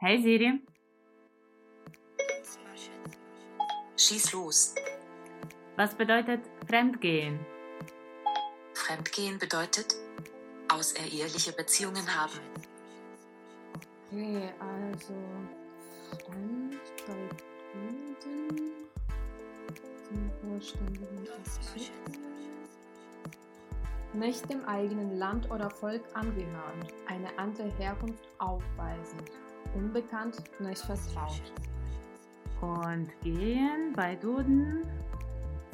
[0.00, 0.60] Hey Siri.
[3.96, 4.72] Schieß los.
[5.74, 7.40] Was bedeutet Fremdgehen?
[8.74, 9.96] Fremdgehen bedeutet
[10.68, 12.38] außereheliche Beziehungen haben.
[14.12, 15.14] Okay, also
[16.24, 17.28] Fremd bei
[17.72, 18.16] Kunden
[20.06, 21.90] zum vollständigen Bezug.
[24.12, 29.18] Nicht dem eigenen Land oder Volk angehören, eine andere Herkunft aufweisen,
[29.74, 31.52] unbekannt, nicht vertraut.
[32.60, 34.82] Und gehen bei Duden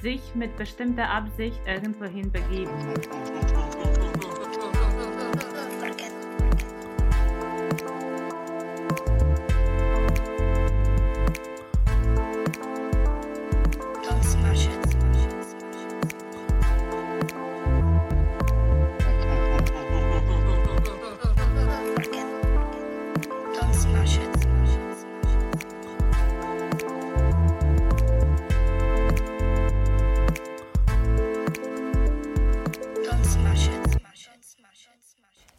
[0.02, 2.70] sich mit bestimmter Absicht irgendwohin begeben.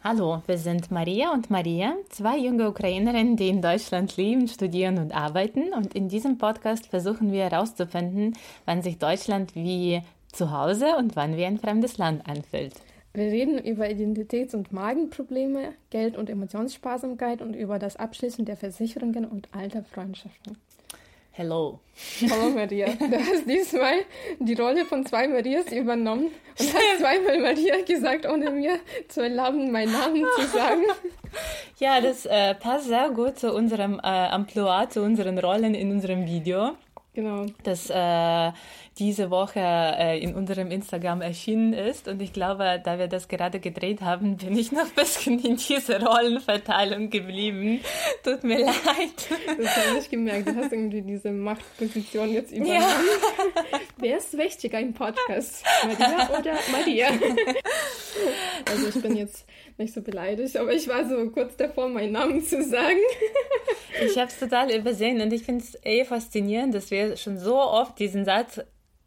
[0.08, 5.12] Hallo, wir sind Maria und Maria, zwei junge Ukrainerinnen, die in Deutschland leben, studieren und
[5.12, 5.72] arbeiten.
[5.72, 8.34] Und in diesem Podcast versuchen wir herauszufinden,
[8.66, 12.74] wann sich Deutschland wie zu Hause und wann wie ein fremdes Land anfühlt.
[13.14, 19.24] Wir reden über Identitäts- und Magenprobleme, Geld- und Emotionssparsamkeit und über das Abschließen der Versicherungen
[19.24, 20.56] und alter Freundschaften.
[21.38, 21.80] Hello.
[22.30, 24.06] Hallo Maria, du hast diesmal
[24.38, 29.70] die Rolle von zwei Marias übernommen und hast zweimal Maria gesagt, ohne mir zu erlauben,
[29.70, 30.84] meinen Namen zu sagen.
[31.78, 36.24] Ja, das äh, passt sehr gut zu unserem äh, Amplua, zu unseren Rollen in unserem
[36.24, 36.70] Video.
[37.16, 37.46] Genau.
[37.62, 38.52] Das äh,
[38.98, 42.08] diese Woche äh, in unserem Instagram erschienen ist.
[42.08, 45.56] Und ich glaube, da wir das gerade gedreht haben, bin ich noch ein bisschen in
[45.56, 47.80] dieser Rollenverteilung geblieben.
[48.22, 48.74] Tut mir leid.
[49.56, 50.48] Das habe ich gemerkt.
[50.48, 52.76] Du hast irgendwie diese Machtposition jetzt übernommen.
[52.76, 53.80] Ja.
[53.96, 55.64] Wer ist wichtiger im Podcast?
[55.84, 57.08] Maria oder Maria?
[58.68, 59.46] Also ich bin jetzt
[59.78, 62.98] nicht so beleidigt, aber ich war so kurz davor, meinen Namen zu sagen.
[64.04, 67.58] Ich habe es total übersehen und ich finde es eh faszinierend, dass wir schon so
[67.58, 68.60] oft diesen Satz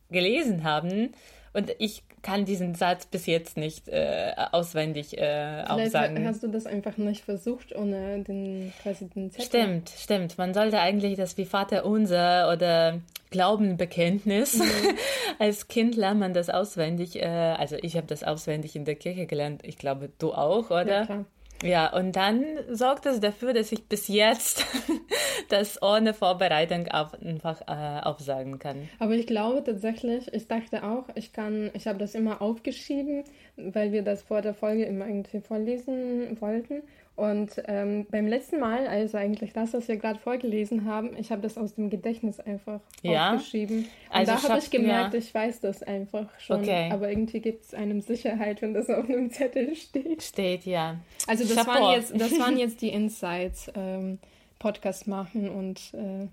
[0.10, 1.14] gelesen haben
[1.54, 6.26] und ich kann diesen Satz bis jetzt nicht äh, auswendig äh, aufsagen.
[6.26, 9.46] hast du das einfach nicht versucht ohne den quasi den Zettel?
[9.46, 10.38] Stimmt, stimmt.
[10.38, 13.00] Man sollte eigentlich das wie Vater unser oder
[13.32, 14.58] Glaubenbekenntnis.
[14.58, 14.64] Mhm.
[15.40, 17.16] Als Kind lernt man das auswendig.
[17.16, 19.62] Äh, also ich habe das auswendig in der Kirche gelernt.
[19.64, 20.86] Ich glaube, du auch, oder?
[20.88, 21.26] Ja, klar.
[21.64, 24.66] Ja, und dann sorgt es dafür, dass ich bis jetzt
[25.50, 28.88] das ohne Vorbereitung einfach äh, aufsagen kann.
[29.00, 33.26] Aber ich glaube tatsächlich, ich dachte auch, ich kann, ich habe das immer aufgeschrieben,
[33.58, 36.82] weil wir das vor der Folge immer irgendwie vorlesen wollten.
[37.20, 41.42] Und ähm, beim letzten Mal, also eigentlich das, was wir gerade vorgelesen haben, ich habe
[41.42, 43.34] das aus dem Gedächtnis einfach ja?
[43.34, 43.80] aufgeschrieben.
[43.80, 46.62] Und also da habe ich gemerkt, ich weiß das einfach schon.
[46.62, 46.90] Okay.
[46.92, 50.24] Aber irgendwie gibt es einem Sicherheit, wenn das auf einem Zettel steht.
[50.24, 50.96] Steht, ja.
[51.28, 53.72] Also das, waren jetzt, das waren jetzt die Insights.
[53.76, 54.20] Ähm,
[54.60, 56.28] Podcast machen und äh,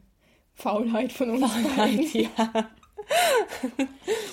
[0.55, 1.53] Faulheit von uns.
[1.53, 2.69] Faulheit, ja.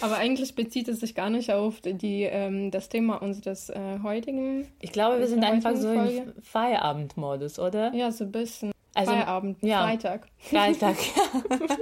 [0.01, 4.67] Aber eigentlich bezieht es sich gar nicht auf die, ähm, das Thema unseres äh, heutigen.
[4.81, 7.93] Ich glaube, wir sind einfach so im Feierabendmodus, oder?
[7.93, 8.71] Ja, so ein bisschen.
[8.95, 10.27] Also, Feierabend, ja, Freitag.
[10.37, 10.97] Freitag,
[11.49, 11.77] ja.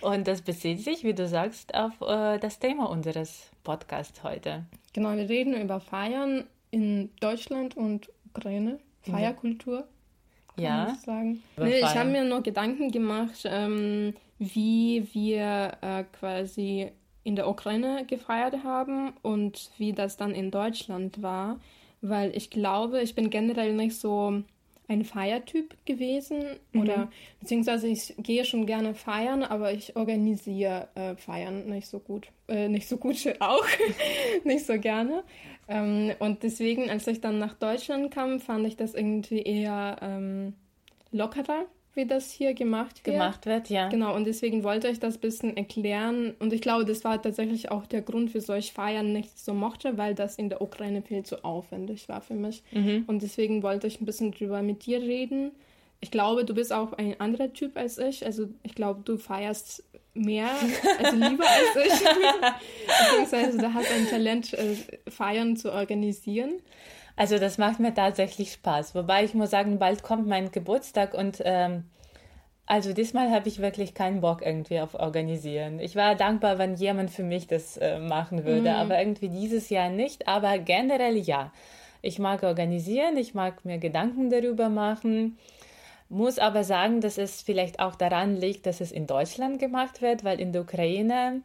[0.00, 4.64] Und das bezieht sich, wie du sagst, auf äh, das Thema unseres Podcasts heute.
[4.92, 9.84] Genau, wir reden über Feiern in Deutschland und Ukraine, Feierkultur.
[10.56, 10.92] Ja.
[10.92, 11.42] Ich, sagen.
[11.56, 16.90] Nee, ich habe mir noch Gedanken gemacht, ähm, wie wir äh, quasi
[17.24, 21.60] in der Ukraine gefeiert haben und wie das dann in Deutschland war,
[22.00, 24.42] weil ich glaube, ich bin generell nicht so
[24.88, 26.80] ein Feiertyp gewesen mhm.
[26.80, 27.10] oder
[27.40, 32.28] beziehungsweise ich gehe schon gerne feiern, aber ich organisiere äh, Feiern nicht so gut.
[32.48, 33.66] Äh, nicht so gut auch,
[34.44, 35.22] nicht so gerne.
[35.68, 40.54] Ähm, und deswegen, als ich dann nach Deutschland kam, fand ich das irgendwie eher ähm,
[41.12, 41.66] lockerer
[41.98, 43.16] wie das hier gemacht wird.
[43.16, 43.88] Gemacht wird, ja.
[43.88, 46.34] Genau, und deswegen wollte ich das ein bisschen erklären.
[46.38, 49.98] Und ich glaube, das war tatsächlich auch der Grund, wieso ich Feiern nicht so mochte,
[49.98, 52.62] weil das in der Ukraine viel zu aufwendig war für mich.
[52.70, 53.04] Mhm.
[53.06, 55.50] Und deswegen wollte ich ein bisschen drüber mit dir reden.
[56.00, 58.24] Ich glaube, du bist auch ein anderer Typ als ich.
[58.24, 59.82] Also ich glaube, du feierst
[60.14, 60.50] mehr,
[61.02, 62.08] also lieber als ich.
[63.10, 64.76] Beziehungsweise du hast ein Talent, äh,
[65.10, 66.62] Feiern zu organisieren.
[67.18, 68.94] Also das macht mir tatsächlich Spaß.
[68.94, 71.90] Wobei ich muss sagen, bald kommt mein Geburtstag und ähm,
[72.64, 75.80] also diesmal habe ich wirklich keinen Bock irgendwie auf Organisieren.
[75.80, 78.76] Ich war dankbar, wenn jemand für mich das äh, machen würde, mhm.
[78.76, 80.28] aber irgendwie dieses Jahr nicht.
[80.28, 81.52] Aber generell ja.
[82.02, 85.38] Ich mag organisieren, ich mag mir Gedanken darüber machen.
[86.08, 90.22] Muss aber sagen, dass es vielleicht auch daran liegt, dass es in Deutschland gemacht wird,
[90.22, 91.42] weil in der Ukraine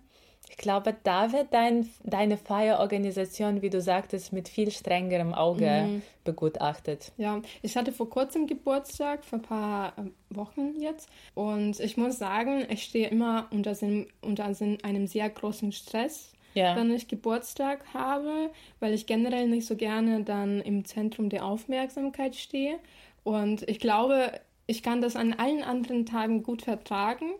[0.49, 6.01] ich glaube, da wird dein, deine Feierorganisation, wie du sagtest, mit viel strengerem Auge mhm.
[6.23, 7.11] begutachtet.
[7.17, 11.09] Ja, ich hatte vor kurzem Geburtstag, vor ein paar ähm, Wochen jetzt.
[11.33, 13.75] Und ich muss sagen, ich stehe immer unter,
[14.21, 16.75] unter einem sehr großen Stress, ja.
[16.75, 22.35] wenn ich Geburtstag habe, weil ich generell nicht so gerne dann im Zentrum der Aufmerksamkeit
[22.35, 22.77] stehe.
[23.23, 27.31] Und ich glaube, ich kann das an allen anderen Tagen gut vertragen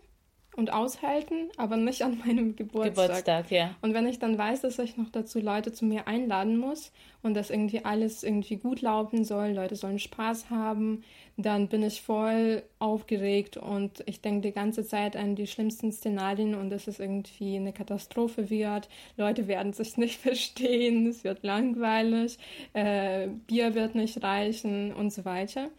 [0.56, 3.08] und aushalten, aber nicht an meinem Geburtstag.
[3.08, 3.76] Geburtstag, ja.
[3.82, 6.92] Und wenn ich dann weiß, dass ich noch dazu Leute zu mir einladen muss
[7.24, 11.04] und dass irgendwie alles irgendwie gut laufen soll, Leute sollen Spaß haben,
[11.38, 16.54] dann bin ich voll aufgeregt und ich denke die ganze Zeit an die schlimmsten Szenarien
[16.54, 18.90] und dass es irgendwie eine Katastrophe wird.
[19.18, 22.38] Leute werden sich nicht verstehen, es wird langweilig,
[22.74, 25.70] äh, Bier wird nicht reichen und so weiter.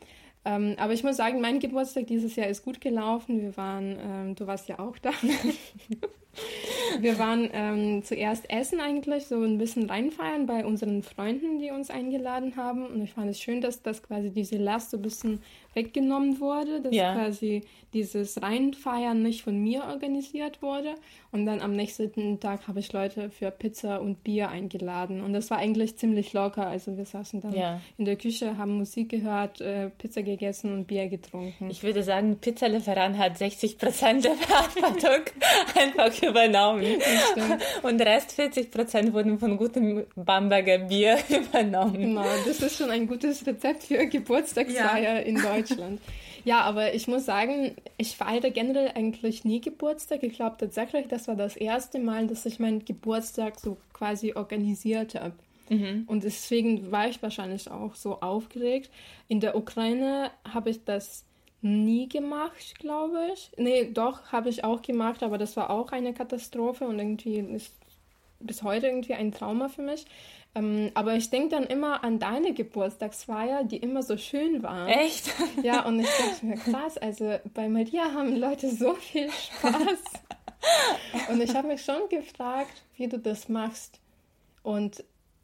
[0.45, 3.41] Ähm, aber ich muss sagen, mein Geburtstag dieses Jahr ist gut gelaufen.
[3.41, 5.11] Wir waren, ähm, du warst ja auch da.
[7.01, 11.91] Wir waren ähm, zuerst essen eigentlich, so ein bisschen reinfeiern bei unseren Freunden, die uns
[11.91, 12.87] eingeladen haben.
[12.87, 15.41] Und ich fand es schön, dass das quasi diese Last so ein bisschen
[15.75, 17.15] weggenommen wurde, dass ja.
[17.15, 20.95] quasi dieses Reinfeiern nicht von mir organisiert wurde.
[21.31, 25.21] Und dann am nächsten Tag habe ich Leute für Pizza und Bier eingeladen.
[25.21, 26.67] Und das war eigentlich ziemlich locker.
[26.67, 27.81] Also wir saßen dann ja.
[27.99, 31.71] in der Küche, haben Musik gehört, äh, Pizza gegessen und Bier getrunken.
[31.71, 35.25] Ich würde sagen, Pizzalieferant hat 60 Prozent der Verantwortung
[35.75, 36.87] einfach übernommen.
[37.83, 41.99] Und Rest 40 Prozent wurden von gutem Bamberger Bier übernommen.
[41.99, 45.19] Genau, das ist schon ein gutes Rezept für Geburtstagsfeier ja.
[45.19, 46.01] in Deutschland.
[46.45, 50.23] Ja, aber ich muss sagen, ich feiere generell eigentlich nie Geburtstag.
[50.23, 55.15] Ich glaube tatsächlich, das war das erste Mal, dass ich meinen Geburtstag so quasi organisiert
[55.15, 55.33] habe.
[55.71, 56.05] Mhm.
[56.07, 58.91] Und deswegen war ich wahrscheinlich auch so aufgeregt.
[59.29, 61.25] In der Ukraine habe ich das
[61.65, 63.51] nie gemacht, glaube ich.
[63.57, 67.73] Nee, doch, habe ich auch gemacht, aber das war auch eine Katastrophe und irgendwie ist
[68.39, 70.05] bis heute irgendwie ein Trauma für mich.
[70.55, 74.89] Ähm, aber ich denke dann immer an deine Geburtstagsfeier, die immer so schön war.
[74.89, 75.33] Echt?
[75.63, 80.05] Ja, und ich dachte mir, krass, also bei Maria haben Leute so viel Spaß.
[81.31, 84.01] und ich habe mich schon gefragt, wie du das machst.
[84.63, 85.03] Und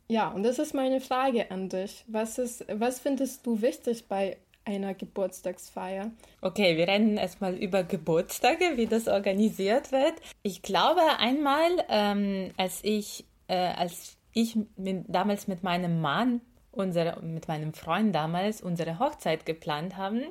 [0.08, 2.04] ja, und das ist meine Frage an dich.
[2.08, 4.36] Was, ist, was findest du wichtig bei
[4.70, 6.10] einer Geburtstagsfeier.
[6.40, 10.14] Okay, wir reden erstmal über Geburtstage, wie das organisiert wird.
[10.42, 16.40] Ich glaube einmal, ähm, als ich, äh, als ich mit, damals mit meinem Mann,
[16.72, 20.22] unsere, mit meinem Freund damals unsere Hochzeit geplant haben,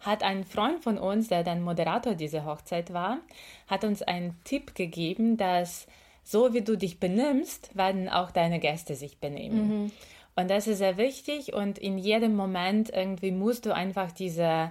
[0.00, 3.18] hat ein Freund von uns, der dann Moderator dieser Hochzeit war,
[3.66, 5.86] hat uns einen Tipp gegeben, dass
[6.22, 9.84] so wie du dich benimmst, werden auch deine Gäste sich benehmen.
[9.84, 9.92] Mhm.
[10.36, 14.70] Und das ist sehr wichtig und in jedem Moment irgendwie musst du einfach diese,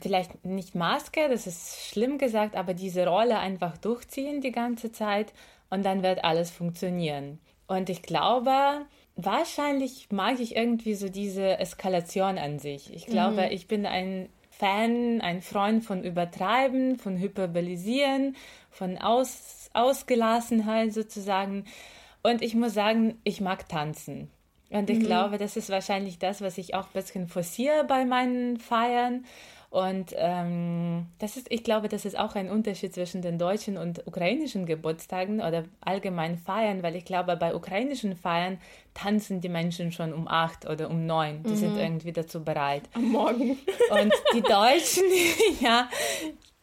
[0.00, 5.32] vielleicht nicht Maske, das ist schlimm gesagt, aber diese Rolle einfach durchziehen die ganze Zeit
[5.70, 7.40] und dann wird alles funktionieren.
[7.66, 8.52] Und ich glaube,
[9.16, 12.94] wahrscheinlich mag ich irgendwie so diese Eskalation an sich.
[12.94, 13.50] Ich glaube, mhm.
[13.50, 18.36] ich bin ein Fan, ein Freund von Übertreiben, von Hyperbolisieren,
[18.70, 21.64] von Aus, Ausgelassenheit sozusagen.
[22.22, 24.30] Und ich muss sagen, ich mag tanzen.
[24.72, 25.04] Und ich mhm.
[25.04, 29.24] glaube, das ist wahrscheinlich das, was ich auch ein bisschen forciere bei meinen Feiern.
[29.72, 34.06] Und ähm, das ist, ich glaube, das ist auch ein Unterschied zwischen den deutschen und
[34.06, 38.58] ukrainischen Geburtstagen oder allgemein Feiern, weil ich glaube, bei ukrainischen Feiern
[38.92, 41.42] tanzen die Menschen schon um acht oder um neun.
[41.42, 41.56] Die mhm.
[41.56, 42.82] sind irgendwie dazu bereit.
[42.92, 43.58] Am Morgen.
[43.90, 45.04] Und die Deutschen,
[45.60, 45.88] ja,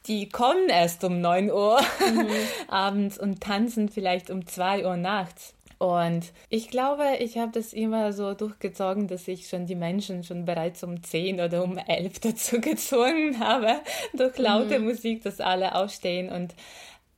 [0.06, 2.28] die kommen erst um neun Uhr mhm.
[2.68, 5.54] abends und tanzen vielleicht um zwei Uhr nachts.
[5.80, 10.44] Und ich glaube, ich habe das immer so durchgezogen, dass ich schon die Menschen schon
[10.44, 13.76] bereits um 10 oder um 11 dazu gezwungen habe,
[14.14, 14.86] durch laute mhm.
[14.86, 16.54] Musik, dass alle aufstehen und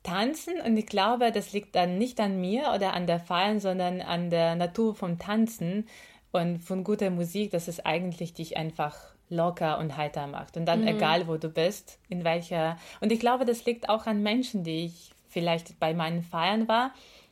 [0.03, 0.61] tanzen.
[0.61, 4.29] Und ich glaube, das liegt dann nicht an mir oder an der Feiern, sondern an
[4.29, 5.87] der Natur vom Tanzen
[6.31, 8.95] und von guter Musik, dass es eigentlich dich einfach
[9.29, 10.55] locker und heiter macht.
[10.55, 10.87] Und dann mhm.
[10.87, 12.77] egal, wo du bist, in welcher.
[12.99, 16.91] Und ich glaube, das liegt auch an Menschen, die ich vielleicht bei meinen Feiern war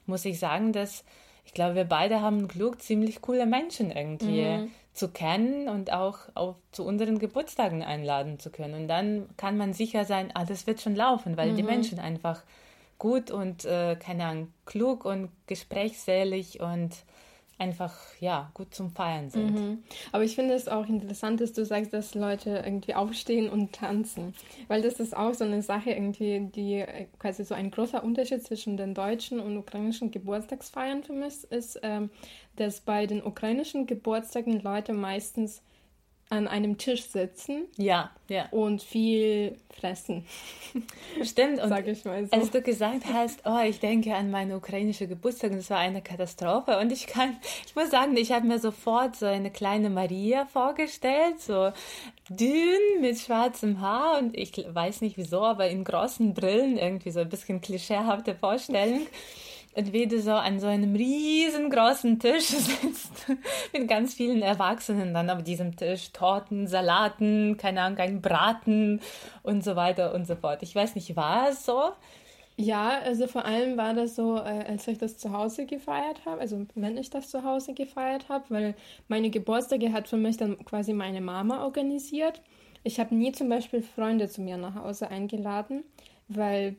[0.09, 1.05] muss ich sagen, dass
[1.45, 4.71] ich glaube, wir beide haben Glück, ziemlich coole Menschen irgendwie mhm.
[4.93, 8.75] zu kennen und auch auf, zu unseren Geburtstagen einladen zu können.
[8.75, 11.55] Und dann kann man sicher sein, ah, das wird schon laufen, weil mhm.
[11.55, 12.43] die Menschen einfach
[12.99, 16.91] gut und, äh, keine Ahnung, klug und gesprächssälig und
[17.59, 19.53] einfach ja gut zum Feiern sind.
[19.53, 19.83] Mhm.
[20.11, 24.33] Aber ich finde es auch interessant, dass du sagst, dass Leute irgendwie aufstehen und tanzen,
[24.67, 28.43] weil das ist auch so eine Sache irgendwie, die äh, quasi so ein großer Unterschied
[28.43, 32.09] zwischen den deutschen und ukrainischen Geburtstagsfeiern für mich ist, ähm,
[32.55, 35.61] dass bei den ukrainischen Geburtstagen Leute meistens
[36.31, 37.65] an einem Tisch sitzen.
[37.75, 38.47] Ja, ja.
[38.51, 40.25] Und viel fressen.
[41.23, 41.59] Stimmt.
[41.59, 42.31] Und Sag ich mal so.
[42.31, 46.77] als du gesagt hast, oh, ich denke an meine ukrainische Geburtstag, das war eine Katastrophe.
[46.77, 51.41] Und ich kann, ich muss sagen, ich habe mir sofort so eine kleine Maria vorgestellt,
[51.41, 51.71] so
[52.29, 57.21] dünn mit schwarzem Haar und ich weiß nicht wieso, aber in großen Brillen, irgendwie so
[57.21, 59.07] ein bisschen klischeehafte Vorstellung
[59.75, 63.27] du so an so einem riesengroßen Tisch sitzt
[63.73, 69.01] mit ganz vielen Erwachsenen dann auf diesem Tisch, Torten, Salaten, keine Ahnung, ein Braten
[69.43, 70.63] und so weiter und so fort.
[70.63, 71.91] Ich weiß nicht, war es so?
[72.61, 76.41] Ja, also vor allem war das so, äh, als ich das zu Hause gefeiert habe,
[76.41, 78.75] also wenn ich das zu Hause gefeiert habe, weil
[79.07, 82.41] meine Geburtstage hat für mich dann quasi meine Mama organisiert.
[82.83, 85.85] Ich habe nie zum Beispiel Freunde zu mir nach Hause eingeladen,
[86.27, 86.75] weil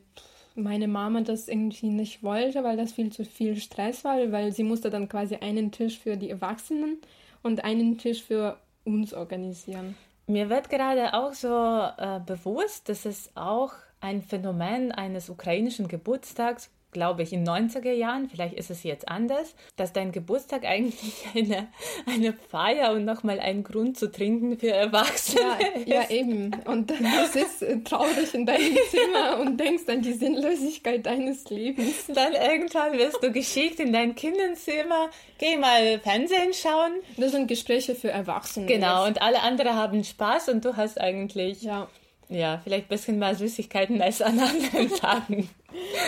[0.55, 4.63] meine Mama das irgendwie nicht wollte, weil das viel zu viel Stress war, weil sie
[4.63, 6.97] musste dann quasi einen Tisch für die Erwachsenen
[7.43, 9.95] und einen Tisch für uns organisieren.
[10.27, 16.69] Mir wird gerade auch so äh, bewusst, dass es auch ein Phänomen eines ukrainischen Geburtstags
[16.91, 21.67] glaube ich, in 90er Jahren, vielleicht ist es jetzt anders, dass dein Geburtstag eigentlich eine,
[22.05, 25.87] eine Feier und nochmal ein Grund zu trinken für Erwachsene ja, ist.
[25.87, 26.51] Ja, eben.
[26.65, 32.07] Und dann sitzt du traurig in deinem Zimmer und denkst an die Sinnlosigkeit deines Lebens.
[32.07, 36.93] Dann irgendwann wirst du geschickt in dein Kindenzimmer, geh mal Fernsehen schauen.
[37.17, 38.65] Das sind Gespräche für Erwachsene.
[38.65, 41.61] Genau, und alle anderen haben Spaß und du hast eigentlich...
[41.61, 41.87] Ja.
[42.31, 45.49] Ja, vielleicht ein bisschen mehr Süßigkeiten als an anderen Tagen.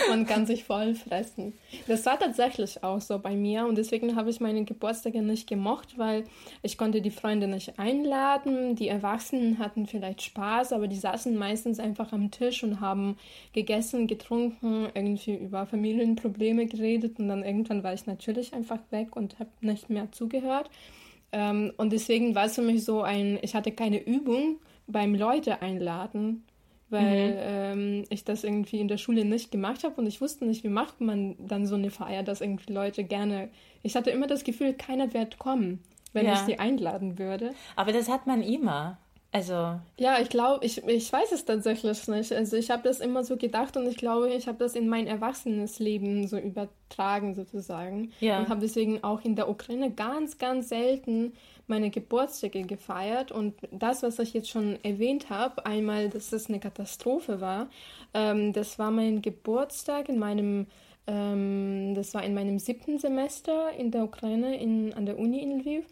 [0.08, 1.52] Man kann sich voll fressen.
[1.86, 5.98] Das war tatsächlich auch so bei mir und deswegen habe ich meine Geburtstage nicht gemocht,
[5.98, 6.24] weil
[6.62, 8.74] ich konnte die Freunde nicht einladen.
[8.74, 13.18] Die Erwachsenen hatten vielleicht Spaß, aber die saßen meistens einfach am Tisch und haben
[13.52, 19.38] gegessen, getrunken, irgendwie über Familienprobleme geredet und dann irgendwann war ich natürlich einfach weg und
[19.38, 20.70] habe nicht mehr zugehört.
[21.32, 25.62] Ähm, und deswegen war es für mich so ein, ich hatte keine Übung beim Leute
[25.62, 26.44] einladen,
[26.90, 27.38] weil mhm.
[27.40, 30.68] ähm, ich das irgendwie in der Schule nicht gemacht habe und ich wusste nicht, wie
[30.68, 33.48] macht man dann so eine Feier, dass irgendwie Leute gerne.
[33.82, 36.34] Ich hatte immer das Gefühl, keiner wird kommen, wenn ja.
[36.34, 37.52] ich sie einladen würde.
[37.76, 38.98] Aber das hat man immer.
[39.34, 39.80] Also.
[39.98, 42.32] Ja, ich glaube, ich, ich weiß es tatsächlich nicht.
[42.32, 45.08] Also ich habe das immer so gedacht und ich glaube, ich habe das in mein
[45.08, 48.12] erwachsenes Leben so übertragen sozusagen.
[48.20, 48.38] Ja.
[48.38, 51.32] Und habe deswegen auch in der Ukraine ganz, ganz selten
[51.66, 53.32] meine Geburtstage gefeiert.
[53.32, 57.68] Und das, was ich jetzt schon erwähnt habe, einmal, dass es eine Katastrophe war,
[58.12, 60.66] ähm, das war mein Geburtstag in meinem
[61.06, 65.60] ähm, das war in meinem siebten Semester in der Ukraine in, an der Uni in
[65.60, 65.84] Lviv.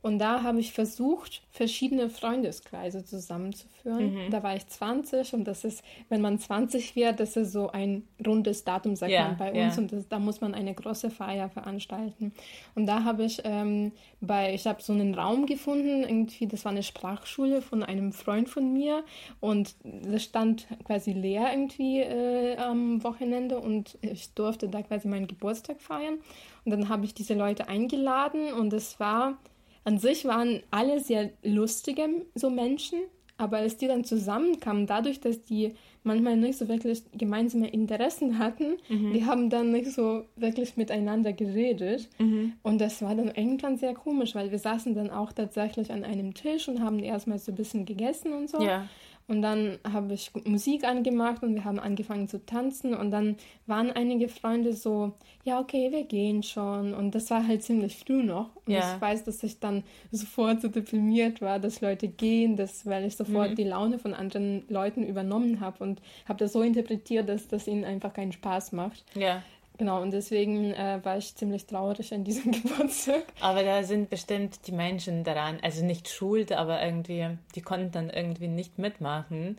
[0.00, 4.14] Und da habe ich versucht, verschiedene Freundeskreise zusammenzuführen.
[4.14, 4.30] Mhm.
[4.30, 8.04] Da war ich 20 und das ist, wenn man 20 wird, das ist so ein
[8.24, 9.74] rundes Datum, sagt yeah, man bei uns.
[9.74, 9.78] Yeah.
[9.78, 12.32] Und das, da muss man eine große Feier veranstalten.
[12.76, 13.90] Und da habe ich ähm,
[14.20, 18.48] bei, ich habe so einen Raum gefunden, irgendwie, das war eine Sprachschule von einem Freund
[18.48, 19.04] von mir
[19.40, 25.26] und das stand quasi leer irgendwie äh, am Wochenende und ich durfte da quasi meinen
[25.26, 26.18] Geburtstag feiern.
[26.64, 29.38] Und dann habe ich diese Leute eingeladen und es war
[29.88, 32.02] an sich waren alle sehr lustige
[32.34, 32.98] so Menschen,
[33.38, 38.76] aber als die dann zusammenkamen, dadurch, dass die manchmal nicht so wirklich gemeinsame Interessen hatten,
[38.90, 39.14] mhm.
[39.14, 42.10] die haben dann nicht so wirklich miteinander geredet.
[42.18, 42.52] Mhm.
[42.62, 46.34] Und das war dann irgendwann sehr komisch, weil wir saßen dann auch tatsächlich an einem
[46.34, 48.60] Tisch und haben erstmal so ein bisschen gegessen und so.
[48.60, 48.86] Ja.
[49.28, 52.94] Und dann habe ich Musik angemacht und wir haben angefangen zu tanzen.
[52.94, 55.12] Und dann waren einige Freunde so,
[55.44, 56.94] ja, okay, wir gehen schon.
[56.94, 58.56] Und das war halt ziemlich früh noch.
[58.64, 58.94] Und ja.
[58.94, 63.16] ich weiß, dass ich dann sofort so deprimiert war, dass Leute gehen, dass, weil ich
[63.16, 63.56] sofort mhm.
[63.56, 67.84] die Laune von anderen Leuten übernommen habe und habe das so interpretiert, dass das ihnen
[67.84, 69.04] einfach keinen Spaß macht.
[69.14, 69.42] Ja.
[69.78, 73.22] Genau, und deswegen äh, war ich ziemlich traurig an diesem Geburtstag.
[73.40, 78.10] Aber da sind bestimmt die Menschen daran, also nicht schuld, aber irgendwie, die konnten dann
[78.10, 79.56] irgendwie nicht mitmachen.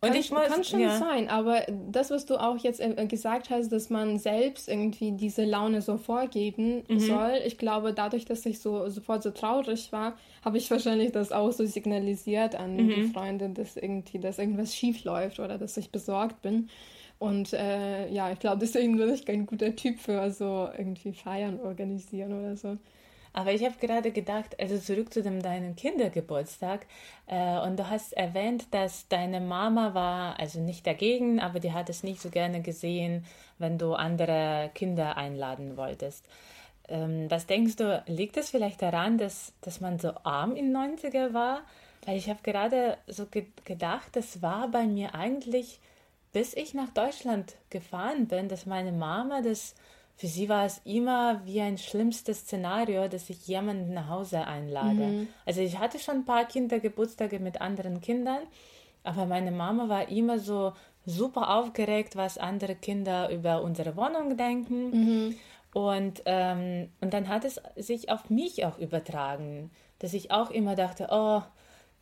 [0.00, 0.98] Und kann, ich muss, kann schon ja.
[0.98, 5.44] sein, aber das, was du auch jetzt äh, gesagt hast, dass man selbst irgendwie diese
[5.44, 6.98] Laune so vorgeben mhm.
[6.98, 11.30] soll, ich glaube, dadurch, dass ich so sofort so traurig war, habe ich wahrscheinlich das
[11.30, 12.88] auch so signalisiert an mhm.
[12.88, 16.68] die Freunde, dass irgendwie, dass irgendwas schief läuft oder dass ich besorgt bin.
[17.22, 21.60] Und äh, ja, ich glaube, deswegen bin ich kein guter Typ für so irgendwie Feiern
[21.60, 22.78] organisieren oder so.
[23.32, 26.84] Aber ich habe gerade gedacht, also zurück zu dem deinen Kindergeburtstag.
[27.28, 31.88] Äh, und du hast erwähnt, dass deine Mama war, also nicht dagegen, aber die hat
[31.88, 33.24] es nicht so gerne gesehen,
[33.56, 36.26] wenn du andere Kinder einladen wolltest.
[36.88, 41.32] Ähm, was denkst du, liegt es vielleicht daran, dass, dass man so arm in 90er
[41.32, 41.60] war?
[42.04, 45.78] Weil ich habe gerade so ge gedacht, das war bei mir eigentlich
[46.32, 49.74] bis ich nach Deutschland gefahren bin, dass meine Mama das
[50.16, 55.06] für sie war es immer wie ein schlimmstes Szenario, dass ich jemanden nach Hause einlade.
[55.06, 55.28] Mhm.
[55.46, 58.38] Also ich hatte schon ein paar Kindergeburtstage mit anderen Kindern,
[59.02, 60.74] aber meine Mama war immer so
[61.04, 64.90] super aufgeregt, was andere Kinder über unsere Wohnung denken.
[64.90, 65.36] Mhm.
[65.74, 70.76] Und, ähm, und dann hat es sich auf mich auch übertragen, dass ich auch immer
[70.76, 71.42] dachte, oh,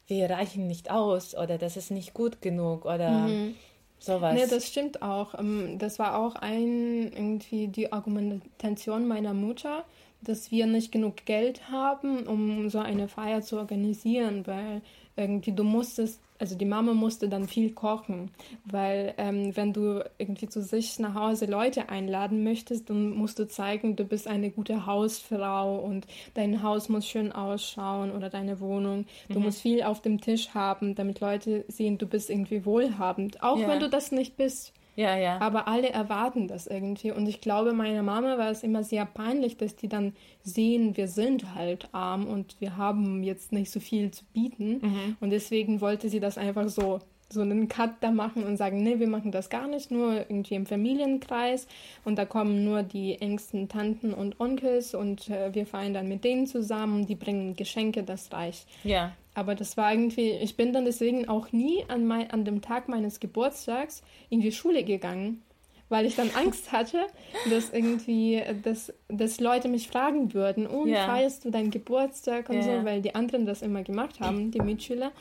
[0.09, 3.55] wir reichen nicht aus oder das ist nicht gut genug oder mhm.
[4.03, 4.35] Sowas.
[4.35, 5.39] Nee, das stimmt auch.
[5.39, 9.85] Ähm, das war auch ein irgendwie die Argumentation meiner Mutter,
[10.23, 14.83] dass wir nicht genug Geld haben, um so eine Feier zu organisieren, weil
[15.17, 18.31] irgendwie du musstest also die Mama musste dann viel kochen,
[18.65, 23.47] weil ähm, wenn du irgendwie zu sich nach Hause Leute einladen möchtest, dann musst du
[23.47, 29.05] zeigen, du bist eine gute Hausfrau und dein Haus muss schön ausschauen oder deine Wohnung.
[29.29, 29.45] Du mhm.
[29.45, 33.69] musst viel auf dem Tisch haben, damit Leute sehen, du bist irgendwie wohlhabend, auch ja.
[33.69, 34.73] wenn du das nicht bist.
[35.01, 35.41] Ja, ja.
[35.41, 37.11] Aber alle erwarten das irgendwie.
[37.11, 41.09] Und ich glaube, meiner Mama war es immer sehr peinlich, dass die dann sehen, wir
[41.09, 44.81] sind halt arm und wir haben jetzt nicht so viel zu bieten.
[44.83, 45.17] Mhm.
[45.21, 47.01] Und deswegen wollte sie das einfach so
[47.33, 50.57] so einen Cut da machen und sagen, nee, wir machen das gar nicht, nur irgendwie
[50.57, 51.69] im Familienkreis
[52.05, 56.25] und da kommen nur die engsten Tanten und Onkels und äh, wir feiern dann mit
[56.25, 58.67] denen zusammen, die bringen Geschenke, das reicht.
[58.83, 59.13] Ja.
[59.35, 62.89] Aber das war irgendwie, ich bin dann deswegen auch nie an, mein, an dem Tag
[62.89, 65.43] meines Geburtstags in die Schule gegangen,
[65.89, 67.07] weil ich dann Angst hatte,
[67.49, 71.07] dass irgendwie, dass, dass Leute mich fragen würden, und ja.
[71.07, 72.63] feierst du deinen Geburtstag und ja.
[72.63, 75.13] so, weil die anderen das immer gemacht haben, die Mitschüler.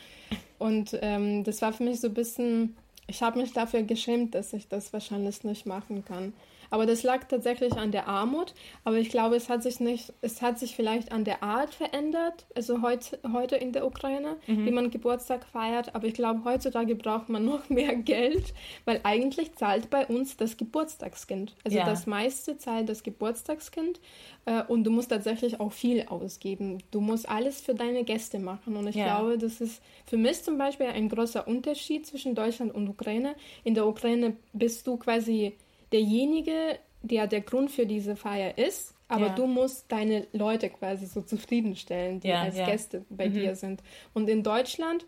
[0.58, 2.75] Und ähm, das war für mich so ein bisschen,
[3.08, 6.34] ich habe mich dafür geschämt, dass ich das wahrscheinlich nicht machen kann.
[6.69, 8.53] Aber das lag tatsächlich an der Armut.
[8.83, 12.45] Aber ich glaube, es hat sich nicht, es hat sich vielleicht an der Art verändert,
[12.55, 14.65] also heute, heute in der Ukraine, mhm.
[14.65, 15.95] wie man Geburtstag feiert.
[15.95, 18.53] Aber ich glaube, heutzutage braucht man noch mehr Geld,
[18.85, 21.55] weil eigentlich zahlt bei uns das Geburtstagskind.
[21.63, 21.85] Also ja.
[21.85, 23.99] das meiste zahlt das Geburtstagskind.
[24.45, 26.79] Äh, und du musst tatsächlich auch viel ausgeben.
[26.91, 28.75] Du musst alles für deine Gäste machen.
[28.75, 29.17] Und ich ja.
[29.17, 33.35] glaube, das ist für mich zum Beispiel ein großer Unterschied zwischen Deutschland und Ukraine.
[33.63, 35.53] In der Ukraine bist du quasi
[35.91, 39.36] derjenige, der der Grund für diese Feier ist, aber ja.
[39.36, 42.65] du musst deine Leute quasi so zufriedenstellen, die ja, als ja.
[42.65, 43.34] Gäste bei mhm.
[43.34, 43.82] dir sind.
[44.13, 45.06] Und in Deutschland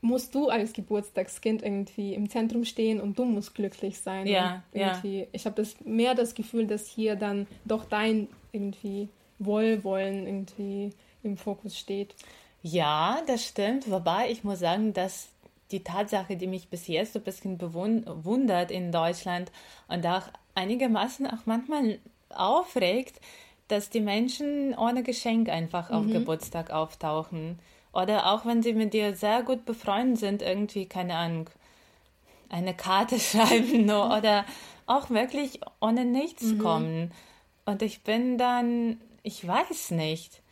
[0.00, 4.26] musst du als Geburtstagskind irgendwie im Zentrum stehen und du musst glücklich sein.
[4.26, 10.26] Ja, irgendwie, Ich habe das mehr das Gefühl, dass hier dann doch dein irgendwie Wohlwollen
[10.26, 10.90] irgendwie
[11.22, 12.14] im Fokus steht.
[12.62, 13.90] Ja, das stimmt.
[13.90, 15.28] Wobei ich muss sagen, dass
[15.70, 19.50] die Tatsache, die mich bis jetzt so ein bisschen bewundert in Deutschland
[19.88, 20.22] und auch
[20.54, 21.98] einigermaßen auch manchmal
[22.30, 23.20] aufregt,
[23.68, 25.96] dass die Menschen ohne Geschenk einfach mhm.
[25.96, 27.58] auf Geburtstag auftauchen.
[27.92, 31.50] Oder auch wenn sie mit dir sehr gut befreundet sind, irgendwie, keine Ahnung,
[32.48, 34.44] eine Karte schreiben nur, oder
[34.86, 36.58] auch wirklich ohne nichts mhm.
[36.58, 37.12] kommen.
[37.64, 40.42] Und ich bin dann, ich weiß nicht.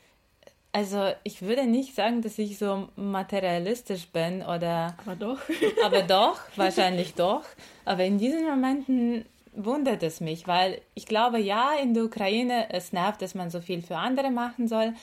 [0.73, 4.97] Also ich würde nicht sagen, dass ich so materialistisch bin oder.
[5.05, 5.39] Aber doch.
[5.85, 7.45] aber doch, wahrscheinlich doch.
[7.85, 12.95] Aber in diesen Momenten wundert es mich, weil ich glaube, ja, in der Ukraine, es
[12.95, 14.95] nervt, dass man so viel für andere machen soll,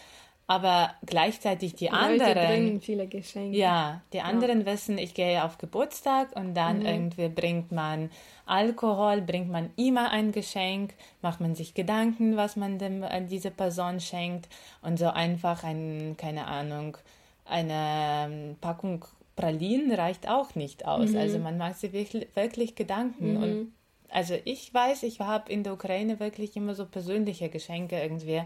[0.50, 3.56] aber gleichzeitig die, die anderen bringen viele Geschenke.
[3.56, 4.66] Ja, die anderen ja.
[4.66, 6.86] wissen, ich gehe auf Geburtstag und dann mhm.
[6.88, 8.10] irgendwie bringt man
[8.48, 13.52] Alkohol, bringt man immer ein Geschenk, macht man sich Gedanken, was man dem äh, diese
[13.52, 14.50] Person schenkt
[14.82, 16.98] und so einfach ein keine Ahnung
[17.46, 21.12] eine ähm, Packung Pralinen reicht auch nicht aus.
[21.12, 21.18] Mhm.
[21.18, 23.44] Also man macht sich wirklich, wirklich Gedanken mhm.
[23.44, 23.74] und
[24.12, 28.42] also ich weiß, ich habe in der Ukraine wirklich immer so persönliche Geschenke irgendwie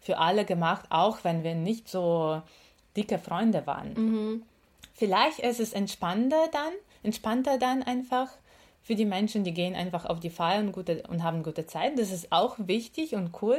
[0.00, 2.42] für alle gemacht, auch wenn wir nicht so
[2.96, 3.94] dicke Freunde waren.
[3.94, 4.42] Mhm.
[4.94, 8.28] Vielleicht ist es entspannter dann, entspannter dann einfach
[8.82, 11.98] für die Menschen, die gehen einfach auf die Feier und, gute, und haben gute Zeit.
[11.98, 13.58] Das ist auch wichtig und cool.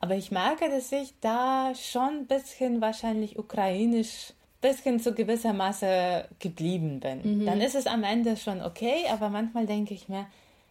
[0.00, 4.32] Aber ich merke, dass ich da schon ein bisschen wahrscheinlich ukrainisch
[4.64, 7.40] bisschen zu gewisser Maße geblieben bin.
[7.40, 7.46] Mhm.
[7.46, 10.26] Dann ist es am Ende schon okay, aber manchmal denke ich mir,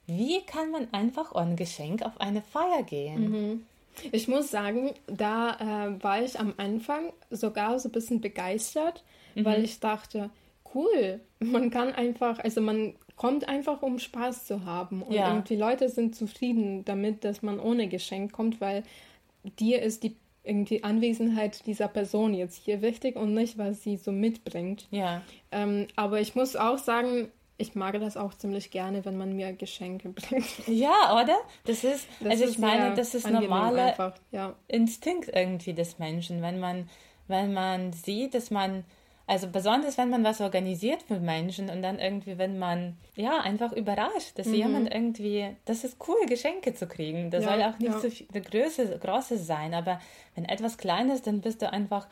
[0.07, 3.29] wie kann man einfach ohne Geschenk auf eine Feier gehen?
[3.29, 3.65] Mhm.
[4.11, 9.03] Ich muss sagen, da äh, war ich am Anfang sogar so ein bisschen begeistert,
[9.35, 9.45] mhm.
[9.45, 10.29] weil ich dachte,
[10.73, 15.01] cool, man kann einfach, also man kommt einfach, um Spaß zu haben.
[15.03, 15.29] Und ja.
[15.29, 18.83] irgendwie Leute sind zufrieden damit, dass man ohne Geschenk kommt, weil
[19.59, 24.11] dir ist die irgendwie Anwesenheit dieser Person jetzt hier wichtig und nicht, was sie so
[24.11, 24.87] mitbringt.
[24.91, 25.21] Ja.
[25.51, 29.53] Ähm, aber ich muss auch sagen, ich mag das auch ziemlich gerne, wenn man mir
[29.53, 30.67] Geschenke bringt.
[30.67, 31.37] Ja, oder?
[31.65, 34.55] Das ist, das also ich meine, das ist normaler ja.
[34.67, 36.89] Instinkt irgendwie des Menschen, wenn man,
[37.27, 38.83] wenn man sieht, dass man
[39.25, 43.71] Also besonders, wenn man was organisiert für Menschen und dann irgendwie, wenn man ja einfach
[43.71, 44.53] überrascht, dass mhm.
[44.53, 47.31] jemand irgendwie, das ist cool, Geschenke zu kriegen.
[47.31, 47.99] Das ja, soll auch nicht ja.
[47.99, 50.01] so viel, Größe, Großes sein, aber
[50.35, 52.07] wenn etwas Kleines, dann bist du einfach,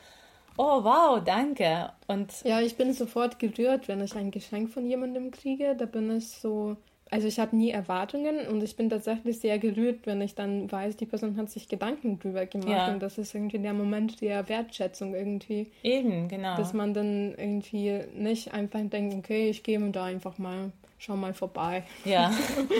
[0.61, 1.91] oh wow, danke.
[2.07, 5.75] Und ja, ich bin sofort gerührt, wenn ich ein Geschenk von jemandem kriege.
[5.75, 6.77] Da bin ich so,
[7.09, 10.97] also ich habe nie Erwartungen und ich bin tatsächlich sehr gerührt, wenn ich dann weiß,
[10.97, 12.93] die Person hat sich Gedanken drüber gemacht ja.
[12.93, 15.71] und das ist irgendwie der Moment der Wertschätzung irgendwie.
[15.81, 16.55] Eben, genau.
[16.55, 20.71] Dass man dann irgendwie nicht einfach denkt, okay, ich gehe da einfach mal,
[21.01, 21.83] schau mal vorbei.
[22.05, 22.31] Ja,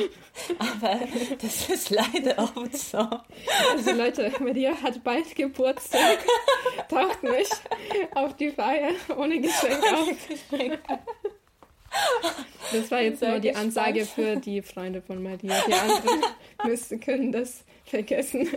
[0.59, 0.99] aber
[1.41, 2.99] das ist leider oft so.
[3.71, 6.19] Also Leute, Maria hat bald Geburtstag,
[6.87, 7.61] taucht nicht
[8.13, 10.15] auf die Feier ohne Geschenk auf.
[12.71, 15.55] Das war jetzt nur die Ansage für die Freunde von Maria.
[15.67, 16.21] Die anderen
[16.65, 18.47] müssen, können das vergessen.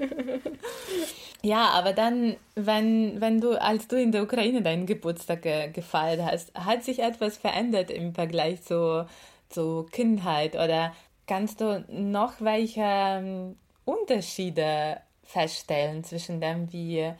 [1.42, 6.20] Ja, aber dann, wenn, wenn du, als du in der Ukraine deinen Geburtstag ge gefeiert
[6.22, 9.06] hast, hat sich etwas verändert im Vergleich zu,
[9.54, 10.92] zu Kindheit oder
[11.26, 17.12] kannst du noch welche ähm, Unterschiede feststellen zwischen dem, wie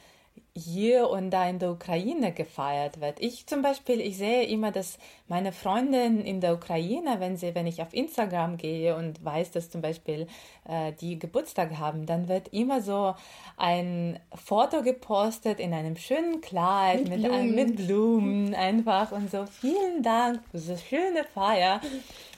[0.57, 3.20] hier und da in der Ukraine gefeiert wird.
[3.20, 7.67] Ich zum Beispiel, ich sehe immer, dass meine Freundin in der Ukraine, wenn sie, wenn
[7.67, 10.27] ich auf Instagram gehe und weiß, dass zum Beispiel
[10.69, 13.15] äh, die Geburtstag haben, dann wird immer so
[13.57, 17.41] ein Foto gepostet in einem schönen Kleid mit, mit, Blumen.
[17.41, 19.47] Ein, mit Blumen einfach und so.
[19.47, 21.81] Vielen Dank für so schöne Feier.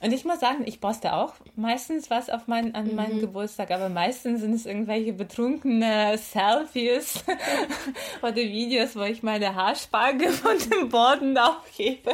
[0.00, 2.94] Und ich muss sagen, ich poste auch meistens was auf mein, an mhm.
[2.94, 7.24] meinen Geburtstag, aber meistens sind es irgendwelche betrunkene Selfies
[8.22, 12.12] oder Videos, wo ich meine Haarsparge von dem Boden aufhebe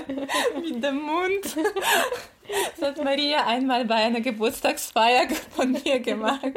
[0.63, 1.57] mit dem Mund.
[2.79, 6.53] Das hat Maria einmal bei einer Geburtstagsfeier von mir gemacht.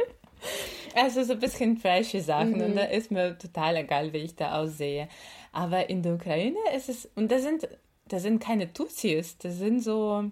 [0.95, 2.61] Also so ein bisschen trashy Sachen mhm.
[2.61, 5.09] und da ist mir total egal, wie ich da aussehe.
[5.51, 7.67] Aber in der Ukraine ist es, und da sind,
[8.07, 10.31] da sind keine Tutsis, das sind so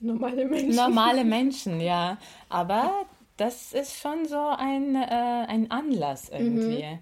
[0.00, 0.74] normale Menschen.
[0.74, 2.18] Normale Menschen, ja.
[2.48, 3.06] Aber
[3.36, 6.84] das ist schon so ein, äh, ein Anlass irgendwie.
[6.84, 6.98] Mhm.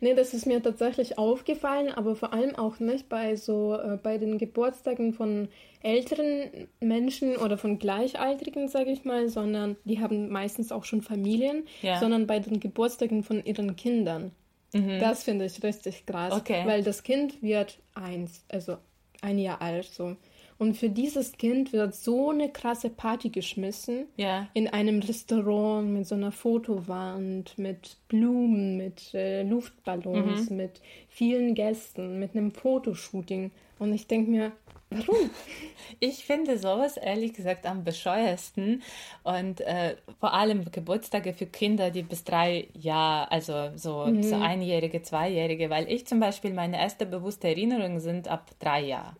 [0.00, 4.18] Nee, das ist mir tatsächlich aufgefallen, aber vor allem auch nicht bei so äh, bei
[4.18, 5.48] den Geburtstagen von
[5.82, 11.64] älteren Menschen oder von Gleichaltrigen, sage ich mal, sondern die haben meistens auch schon Familien,
[11.82, 11.98] ja.
[11.98, 14.32] sondern bei den Geburtstagen von ihren Kindern.
[14.72, 15.00] Mhm.
[15.00, 16.62] Das finde ich richtig krass, okay.
[16.64, 18.76] weil das Kind wird eins, also
[19.20, 20.16] ein Jahr alt so.
[20.60, 24.04] Und für dieses Kind wird so eine krasse Party geschmissen.
[24.18, 24.46] Ja.
[24.52, 30.56] In einem Restaurant mit so einer Fotowand, mit Blumen, mit äh, Luftballons, mhm.
[30.58, 33.52] mit vielen Gästen, mit einem Fotoshooting.
[33.78, 34.52] Und ich denke mir,
[34.90, 35.30] Warum?
[35.98, 38.82] Ich finde sowas ehrlich gesagt am bescheuersten
[39.22, 44.22] und äh, vor allem Geburtstage für Kinder, die bis drei Jahre, also so, mhm.
[44.22, 49.16] so einjährige, zweijährige, weil ich zum Beispiel meine erste bewusste Erinnerung sind ab drei Jahre.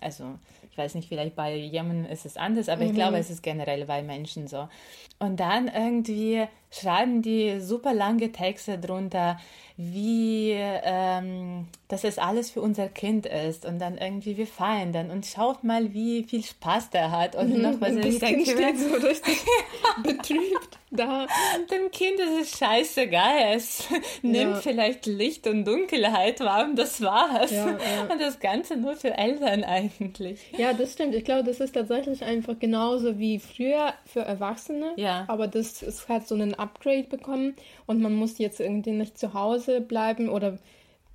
[0.00, 0.38] Also
[0.80, 2.88] weiß nicht, vielleicht bei jemandem ist es anders, aber mhm.
[2.88, 4.68] ich glaube, es ist generell bei Menschen so.
[5.18, 9.38] Und dann irgendwie schreiben die super lange Texte drunter,
[9.76, 15.10] wie ähm, dass es alles für unser Kind ist und dann irgendwie wir feiern dann
[15.10, 18.78] und schaut mal, wie viel Spaß der hat und mhm, noch was ich denke, steht
[18.78, 19.44] so richtig
[20.02, 21.26] betrübt da.
[21.70, 23.88] Dem Kind ist es scheißegal, es
[24.22, 27.50] nimmt vielleicht Licht und Dunkelheit und das war's.
[27.50, 27.76] Ja, ja.
[28.10, 30.40] Und das Ganze nur für Eltern eigentlich.
[30.56, 31.14] Ja, das stimmt.
[31.14, 34.92] Ich glaube, das ist tatsächlich einfach genauso wie früher für Erwachsene.
[34.96, 35.24] Ja.
[35.28, 37.54] Aber das es hat so einen Upgrade bekommen
[37.86, 40.58] und man muss jetzt irgendwie nicht zu Hause bleiben oder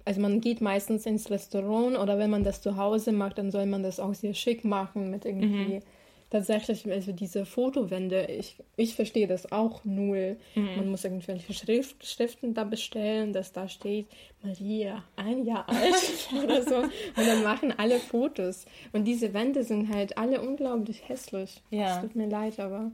[0.05, 3.65] also man geht meistens ins Restaurant oder wenn man das zu Hause macht, dann soll
[3.65, 5.81] man das auch sehr schick machen mit irgendwie mhm.
[6.29, 10.37] Tatsächlich, also diese Fotowände, ich, ich verstehe das auch null.
[10.55, 10.75] Mhm.
[10.75, 14.07] Man muss irgendwelche Schrift, Schriften da bestellen, dass da steht,
[14.41, 16.77] Maria, ein Jahr alt oder so.
[16.77, 18.65] Und dann machen alle Fotos.
[18.93, 21.61] Und diese Wände sind halt alle unglaublich hässlich.
[21.69, 21.95] Ja.
[21.95, 22.91] Es tut mir leid, aber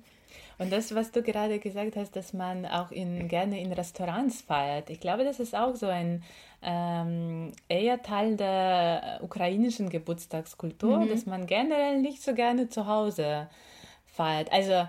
[0.57, 4.89] und das, was du gerade gesagt hast, dass man auch in, gerne in Restaurants feiert,
[4.89, 6.23] ich glaube, das ist auch so ein
[6.61, 11.09] ähm, eher Teil der ukrainischen Geburtstagskultur, mhm.
[11.09, 13.47] dass man generell nicht so gerne zu Hause
[14.05, 14.51] feiert.
[14.51, 14.87] Also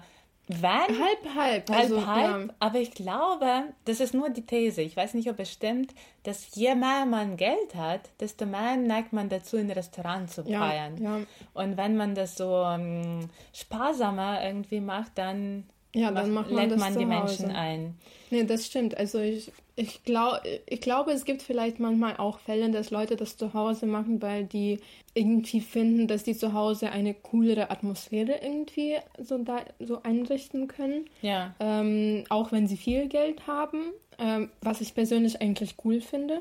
[0.48, 1.70] wenn, halb, halb.
[1.70, 2.48] Halb, also, halb.
[2.48, 2.54] Ja.
[2.58, 4.82] Aber ich glaube, das ist nur die These.
[4.82, 9.12] Ich weiß nicht, ob es stimmt, dass je mehr man Geld hat, desto mehr neigt
[9.12, 11.02] man dazu, in ein Restaurant zu feiern.
[11.02, 11.24] Ja, ja.
[11.54, 16.68] Und wenn man das so um, ähm, sparsamer irgendwie macht, dann, ja, dann macht, man
[16.70, 17.94] lädt man die Menschen ein.
[18.30, 18.96] Nee, das stimmt.
[18.96, 23.36] Also ich, ich, glaub, ich glaube, es gibt vielleicht manchmal auch Fälle, dass Leute das
[23.36, 24.80] zu Hause machen, weil die
[25.12, 31.04] irgendwie finden, dass die zu Hause eine coolere Atmosphäre irgendwie so, da, so einrichten können.
[31.20, 31.54] Ja.
[31.60, 36.40] Ähm, auch wenn sie viel Geld haben, ähm, was ich persönlich eigentlich cool finde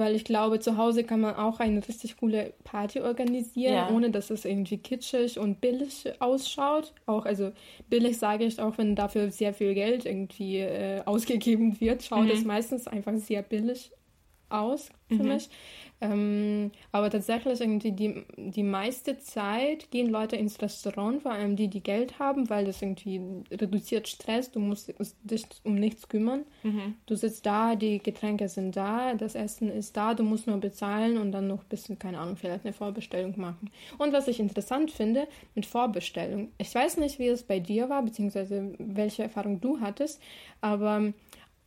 [0.00, 3.90] weil ich glaube, zu Hause kann man auch eine richtig coole Party organisieren, ja.
[3.90, 6.92] ohne dass es irgendwie kitschig und billig ausschaut.
[7.06, 7.52] Auch, also
[7.88, 12.30] billig sage ich auch, wenn dafür sehr viel Geld irgendwie äh, ausgegeben wird, schaut mhm.
[12.30, 13.92] es meistens einfach sehr billig
[14.50, 15.28] aus für mhm.
[15.28, 15.48] mich.
[16.02, 21.68] Ähm, aber tatsächlich irgendwie die, die meiste Zeit gehen Leute ins Restaurant, vor allem die,
[21.68, 24.50] die Geld haben, weil das irgendwie reduziert Stress.
[24.50, 26.44] Du musst dich um nichts kümmern.
[26.62, 26.94] Mhm.
[27.04, 31.18] Du sitzt da, die Getränke sind da, das Essen ist da, du musst nur bezahlen
[31.18, 33.70] und dann noch ein bisschen, keine Ahnung, vielleicht eine Vorbestellung machen.
[33.98, 38.02] Und was ich interessant finde mit Vorbestellung, ich weiß nicht, wie es bei dir war,
[38.02, 40.20] beziehungsweise welche Erfahrung du hattest,
[40.62, 41.12] aber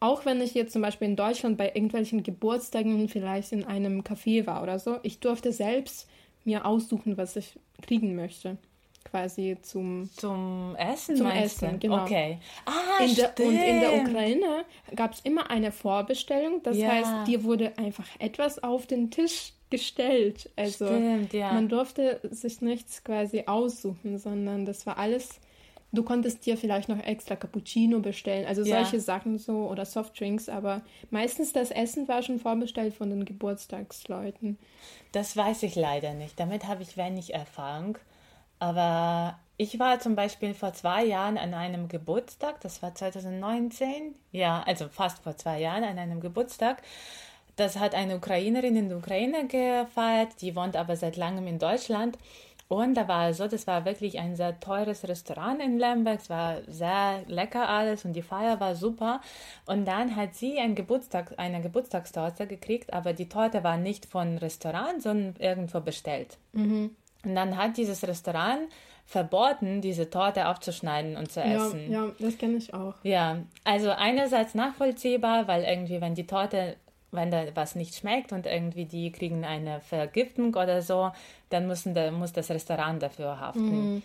[0.04, 4.46] auch wenn ich jetzt zum Beispiel in Deutschland bei irgendwelchen Geburtstagen vielleicht in einem Café
[4.46, 6.10] war oder so, ich durfte selbst
[6.44, 8.58] mir aussuchen, was ich kriegen möchte.
[9.06, 11.16] Quasi zum, zum Essen.
[11.16, 12.04] Zum Essen, genau.
[12.04, 12.40] Okay.
[12.66, 16.62] Ah, in der, und in der Ukraine gab es immer eine Vorbestellung.
[16.64, 16.90] Das ja.
[16.90, 20.50] heißt, dir wurde einfach etwas auf den Tisch gestellt.
[20.58, 21.54] Also stimmt, ja.
[21.54, 25.40] man durfte sich nichts quasi aussuchen, sondern das war alles
[25.94, 28.78] Du konntest dir vielleicht noch extra Cappuccino bestellen, also ja.
[28.84, 34.58] solche Sachen so oder Softdrinks, aber meistens das Essen war schon vorbestellt von den Geburtstagsleuten.
[35.12, 36.40] Das weiß ich leider nicht.
[36.40, 38.00] Damit habe ich wenig Erfahrung.
[38.58, 44.64] Aber ich war zum Beispiel vor zwei Jahren an einem Geburtstag, das war 2019, ja,
[44.66, 46.82] also fast vor zwei Jahren an einem Geburtstag.
[47.56, 52.18] Das hat eine Ukrainerin in der Ukraine gefeiert, die wohnt aber seit langem in Deutschland.
[52.68, 56.20] Und da war es so, das war wirklich ein sehr teures Restaurant in Lemberg.
[56.22, 59.22] Es war sehr lecker alles und die Feier war super.
[59.66, 64.38] Und dann hat sie ein Geburtstag, eine Geburtstagstorte gekriegt, aber die Torte war nicht von
[64.38, 66.38] Restaurant, sondern irgendwo bestellt.
[66.54, 66.96] Mhm.
[67.24, 68.62] Und dann hat dieses Restaurant
[69.06, 71.92] verboten, diese Torte aufzuschneiden und zu essen.
[71.92, 72.96] Ja, ja das kenne ich auch.
[73.04, 76.78] Ja, also einerseits nachvollziehbar, weil irgendwie, wenn die Torte
[77.14, 81.12] wenn da was nicht schmeckt und irgendwie die kriegen eine Vergiftung oder so,
[81.50, 83.96] dann müssen da, muss das Restaurant dafür haften.
[83.96, 84.04] Mhm.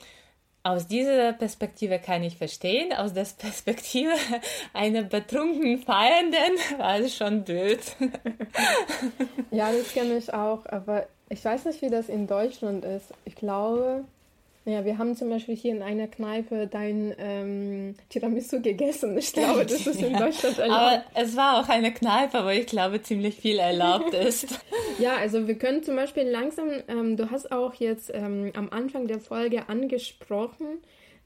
[0.64, 4.12] Aus dieser Perspektive kann ich verstehen, aus der Perspektive
[4.74, 7.80] einer betrunkenen Feiernden war es schon blöd.
[9.50, 13.14] ja, das kenne ich auch, aber ich weiß nicht, wie das in Deutschland ist.
[13.24, 14.04] Ich glaube,
[14.68, 19.16] ja, wir haben zum Beispiel hier in einer Kneipe dein ähm, Tiramisu gegessen.
[19.16, 20.80] Ich glaube, das ist in Deutschland erlaubt.
[20.80, 24.60] Aber es war auch eine Kneipe, wo ich glaube, ziemlich viel erlaubt ist.
[24.98, 29.06] ja, also wir können zum Beispiel langsam, ähm, du hast auch jetzt ähm, am Anfang
[29.06, 30.78] der Folge angesprochen,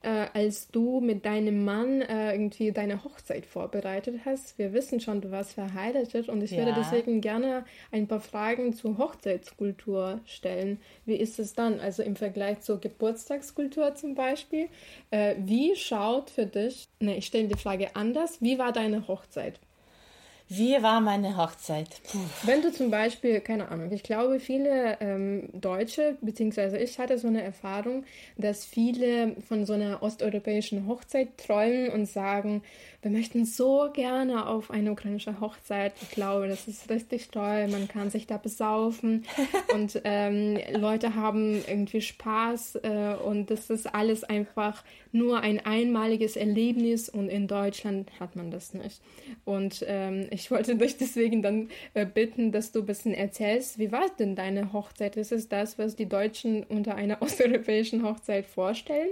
[0.03, 4.59] äh, als du mit deinem Mann äh, irgendwie deine Hochzeit vorbereitet hast.
[4.59, 6.59] Wir wissen schon, du warst verheiratet und ich ja.
[6.59, 10.81] würde deswegen gerne ein paar Fragen zur Hochzeitskultur stellen.
[11.05, 11.81] Wie ist es dann?
[11.81, 14.69] Also im Vergleich zur Geburtstagskultur zum Beispiel.
[15.11, 19.61] Äh, wie schaut für dich, ne, ich stelle die Frage anders, wie war deine Hochzeit?
[20.55, 21.88] Wie war meine Hochzeit?
[22.11, 22.19] Puh.
[22.43, 27.29] Wenn du zum Beispiel, keine Ahnung, ich glaube, viele ähm, Deutsche, beziehungsweise ich hatte so
[27.29, 28.05] eine Erfahrung,
[28.37, 32.62] dass viele von so einer osteuropäischen Hochzeit träumen und sagen,
[33.03, 35.93] wir möchten so gerne auf eine ukrainische Hochzeit.
[36.03, 37.67] Ich glaube, das ist richtig toll.
[37.67, 39.25] Man kann sich da besaufen
[39.75, 46.37] und ähm, Leute haben irgendwie Spaß äh, und das ist alles einfach nur ein einmaliges
[46.37, 49.03] Erlebnis und in Deutschland hat man das nicht.
[49.45, 53.91] Und ähm, ich wollte dich deswegen dann äh, bitten, dass du ein bisschen erzählst, wie
[53.91, 55.17] war denn deine Hochzeit?
[55.17, 59.11] Ist es das, was die Deutschen unter einer osteuropäischen Hochzeit vorstellen?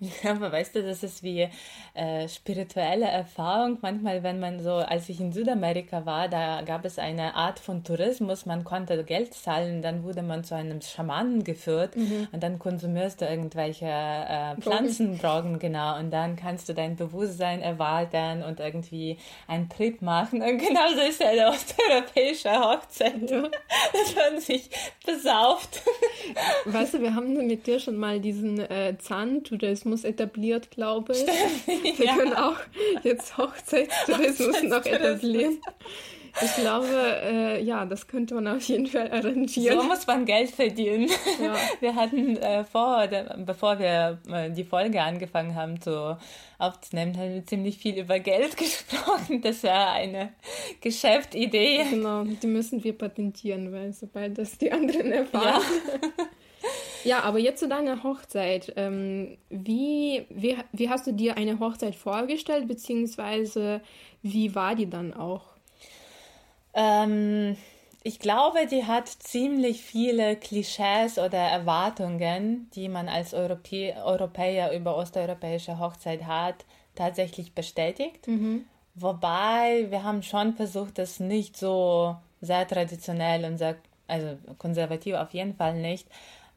[0.00, 1.48] Ja, aber weißt du, das ist wie
[1.94, 3.78] äh, spirituelle Erfahrung.
[3.82, 7.84] Manchmal, wenn man so, als ich in Südamerika war, da gab es eine Art von
[7.84, 12.28] Tourismus, man konnte Geld zahlen, dann wurde man zu einem Schamanen geführt mhm.
[12.32, 18.42] und dann konsumierst du irgendwelche äh, Pflanzendrogen, genau, und dann kannst du dein Bewusstsein erweitern
[18.42, 20.42] und irgendwie einen Trip machen.
[20.42, 24.70] Und genau so ist ja eine osteuropäische Hochzeit, dass man sich
[25.04, 25.82] besauft.
[26.64, 31.18] Weißt du, wir haben mit dir schon mal diesen äh, Zahntourismus etabliert, glaube ich.
[31.18, 32.14] Stimmt, wir ja.
[32.14, 32.56] können auch
[33.02, 35.60] jetzt Hochzeitstourismus noch etablieren.
[36.40, 39.78] Ich glaube, äh, ja, das könnte man auf jeden Fall arrangieren.
[39.78, 41.10] So muss man Geld verdienen.
[41.42, 41.54] Ja.
[41.80, 43.06] Wir hatten äh, vor,
[43.44, 46.16] bevor wir äh, die Folge angefangen haben zu
[46.58, 49.42] aufzunehmen, haben wir ziemlich viel über Geld gesprochen.
[49.42, 50.32] Das wäre eine
[50.80, 51.84] Geschäftsidee.
[51.90, 55.62] Genau, die müssen wir patentieren, weil sobald das die anderen erfahren.
[55.62, 56.24] Ja.
[57.04, 58.72] Ja, aber jetzt zu deiner Hochzeit.
[58.76, 63.80] Ähm, wie, wie, wie hast du dir eine Hochzeit vorgestellt, beziehungsweise
[64.22, 65.42] wie war die dann auch?
[66.74, 67.56] Ähm,
[68.04, 74.96] ich glaube, die hat ziemlich viele Klischees oder Erwartungen, die man als Europä Europäer über
[74.96, 78.26] osteuropäische Hochzeit hat, tatsächlich bestätigt.
[78.26, 78.66] Mhm.
[78.94, 85.32] Wobei wir haben schon versucht, das nicht so sehr traditionell und sehr, also konservativ auf
[85.32, 86.08] jeden Fall nicht.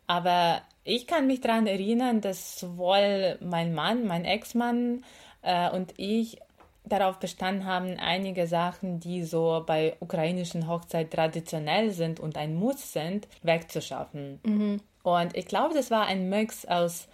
[0.08, 5.04] Aber ich kann mich daran erinnern, dass sowohl mein Mann, mein Ex-Mann
[5.42, 6.40] äh, und ich
[6.84, 12.94] darauf bestanden haben, einige Sachen, die so bei ukrainischen Hochzeit traditionell sind und ein Muss
[12.94, 14.40] sind, wegzuschaffen.
[14.44, 14.82] Mhm.
[15.02, 17.08] Und ich glaube, das war ein Mix aus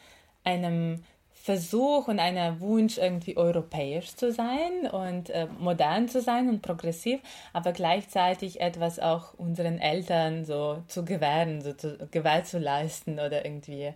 [0.44, 1.04] einem
[1.44, 7.20] Versuch und einer Wunsch, irgendwie europäisch zu sein und äh, modern zu sein und progressiv,
[7.52, 13.44] aber gleichzeitig etwas auch unseren Eltern so zu gewähren, so zu, Gewalt zu leisten oder
[13.44, 13.92] irgendwie.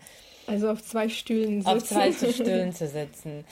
[0.48, 1.78] Also auf zwei Stühlen sitzen.
[1.78, 3.46] Auf zwei Stühlen zu sitzen.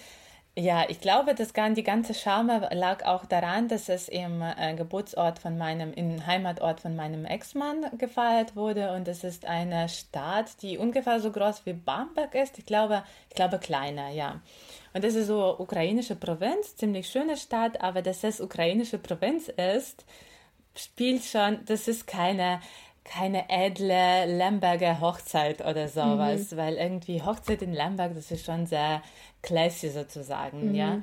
[0.56, 5.40] Ja, ich glaube, das die ganze Charme lag auch daran, dass es im äh, Geburtsort
[5.40, 10.78] von meinem, im Heimatort von meinem Ex-Mann gefeiert wurde und es ist eine Stadt, die
[10.78, 12.60] ungefähr so groß wie Bamberg ist.
[12.60, 14.42] Ich glaube, ich glaube kleiner, ja.
[14.94, 20.06] Und das ist so ukrainische Provinz, ziemlich schöne Stadt, aber dass es ukrainische Provinz ist,
[20.76, 22.60] spielt schon, das ist keine
[23.06, 26.58] keine edle Lemberger Hochzeit oder sowas, mhm.
[26.58, 29.02] weil irgendwie Hochzeit in Lemberg, das ist schon sehr
[29.44, 30.76] classy sozusagen, mhm.
[30.76, 31.02] ja.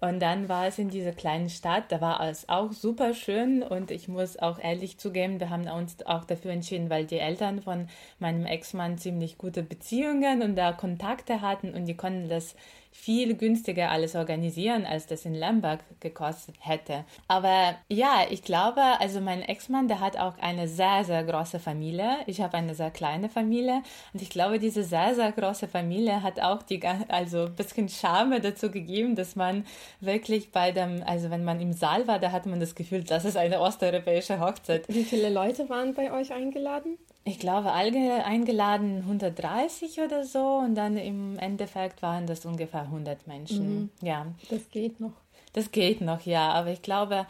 [0.00, 3.90] Und dann war es in dieser kleinen Stadt, da war es auch super schön und
[3.90, 7.86] ich muss auch ehrlich zugeben, wir haben uns auch dafür entschieden, weil die Eltern von
[8.18, 12.54] meinem Ex-Mann ziemlich gute Beziehungen und da Kontakte hatten und die konnten das
[12.90, 17.04] viel günstiger alles organisieren, als das in Lemberg gekostet hätte.
[17.28, 22.18] Aber ja, ich glaube, also mein Ex-Mann, der hat auch eine sehr, sehr große Familie.
[22.26, 26.40] Ich habe eine sehr kleine Familie und ich glaube, diese sehr, sehr große Familie hat
[26.40, 29.64] auch die, also ein bisschen Charme dazu gegeben, dass man
[30.00, 33.24] wirklich bei dem, also wenn man im Saal war, da hatte man das Gefühl, das
[33.24, 34.84] ist eine osteuropäische Hochzeit.
[34.88, 36.98] Wie viele Leute waren bei euch eingeladen?
[37.24, 43.26] Ich glaube, alle eingeladen 130 oder so und dann im Endeffekt waren das ungefähr 100
[43.26, 43.74] Menschen.
[43.74, 43.90] Mhm.
[44.00, 44.26] Ja.
[44.48, 45.12] Das geht noch.
[45.52, 47.26] Das geht noch, ja, aber ich glaube,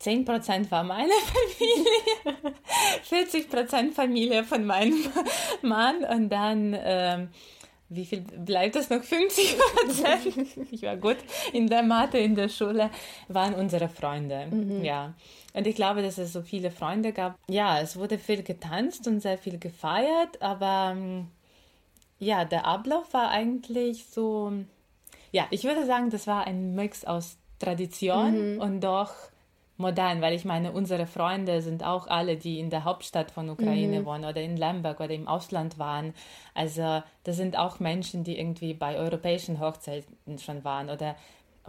[0.00, 1.12] 10% war meine
[2.22, 2.54] Familie,
[3.08, 5.04] 40% Familie von meinem
[5.62, 7.28] Mann und dann, ähm,
[7.88, 9.02] wie viel bleibt das noch?
[9.02, 11.18] 50% ich war gut
[11.52, 12.90] in der Mathe in der Schule,
[13.28, 14.84] waren unsere Freunde, mhm.
[14.84, 15.14] ja.
[15.54, 17.38] Und ich glaube, dass es so viele Freunde gab.
[17.48, 21.28] Ja, es wurde viel getanzt und sehr viel gefeiert, aber ähm,
[22.18, 24.52] ja, der Ablauf war eigentlich so,
[25.32, 28.60] ja, ich würde sagen, das war ein Mix aus Tradition mhm.
[28.60, 29.12] und doch
[29.78, 34.00] modern, weil ich meine, unsere Freunde sind auch alle, die in der Hauptstadt von Ukraine
[34.00, 34.06] mhm.
[34.06, 36.14] wohnen oder in Lemberg oder im Ausland waren.
[36.52, 41.14] Also das sind auch Menschen, die irgendwie bei europäischen Hochzeiten schon waren oder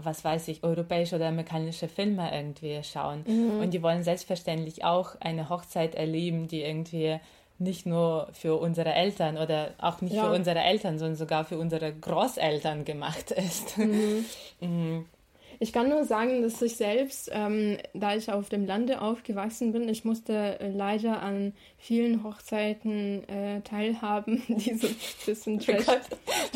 [0.03, 3.23] was weiß ich, europäische oder amerikanische Filme irgendwie schauen.
[3.25, 3.59] Mhm.
[3.61, 7.19] Und die wollen selbstverständlich auch eine Hochzeit erleben, die irgendwie
[7.57, 10.25] nicht nur für unsere Eltern oder auch nicht ja.
[10.25, 13.77] für unsere Eltern, sondern sogar für unsere Großeltern gemacht ist.
[13.77, 14.25] Mhm.
[15.61, 19.89] Ich kann nur sagen, dass ich selbst, ähm, da ich auf dem Lande aufgewachsen bin,
[19.89, 24.95] ich musste leider an vielen Hochzeiten äh, teilhaben, die so ein
[25.25, 25.99] bisschen oh trash,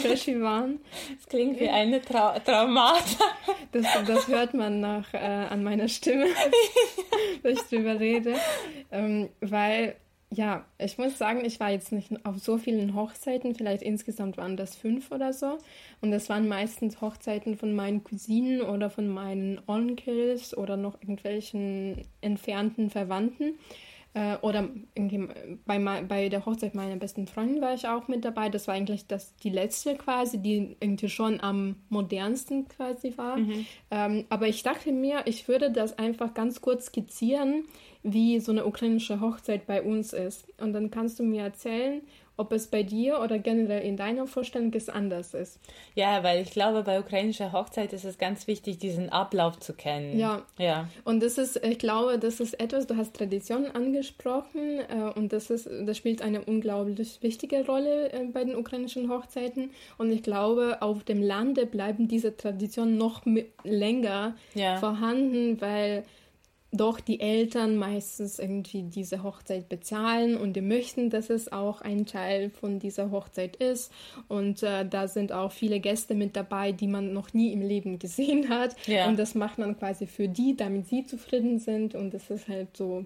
[0.01, 0.79] trashy waren.
[1.17, 3.25] Das klingt wie eine Trau Traumata.
[3.73, 6.27] Das, das hört man nach, äh, an meiner Stimme,
[7.41, 8.35] wenn ich drüber rede.
[8.89, 9.95] Ähm, weil
[10.33, 14.57] ja, ich muss sagen, ich war jetzt nicht auf so vielen Hochzeiten, vielleicht insgesamt waren
[14.57, 15.57] das fünf oder so.
[16.01, 22.01] Und das waren meistens Hochzeiten von meinen Cousinen oder von meinen Onkels oder noch irgendwelchen
[22.21, 23.59] entfernten Verwandten.
[24.15, 25.27] Äh, oder irgendwie
[25.65, 28.49] bei, bei der Hochzeit meiner besten Freundin war ich auch mit dabei.
[28.49, 33.37] Das war eigentlich das, die letzte quasi, die irgendwie schon am modernsten quasi war.
[33.37, 33.65] Mhm.
[33.89, 37.65] Ähm, aber ich dachte mir, ich würde das einfach ganz kurz skizzieren,
[38.03, 40.45] wie so eine ukrainische Hochzeit bei uns ist.
[40.59, 42.01] Und dann kannst du mir erzählen,
[42.35, 45.59] ob es bei dir oder generell in deiner Vorstellung es anders ist.
[45.93, 50.17] Ja, weil ich glaube, bei ukrainischer Hochzeit ist es ganz wichtig, diesen Ablauf zu kennen.
[50.17, 50.41] Ja.
[50.57, 50.89] ja.
[51.03, 55.51] Und das ist, ich glaube, das ist etwas, du hast Tradition angesprochen äh, und das
[55.51, 59.69] ist, das spielt eine unglaublich wichtige Rolle äh, bei den ukrainischen Hochzeiten.
[59.99, 63.21] Und ich glaube, auf dem Lande bleiben diese Traditionen noch
[63.63, 64.77] länger ja.
[64.77, 66.03] vorhanden, weil
[66.73, 72.05] doch die Eltern meistens irgendwie diese Hochzeit bezahlen und die möchten, dass es auch ein
[72.05, 73.91] Teil von dieser Hochzeit ist.
[74.27, 77.99] Und äh, da sind auch viele Gäste mit dabei, die man noch nie im Leben
[77.99, 78.75] gesehen hat.
[78.87, 79.07] Ja.
[79.07, 81.93] Und das macht man quasi für die, damit sie zufrieden sind.
[81.93, 83.05] Und das ist halt so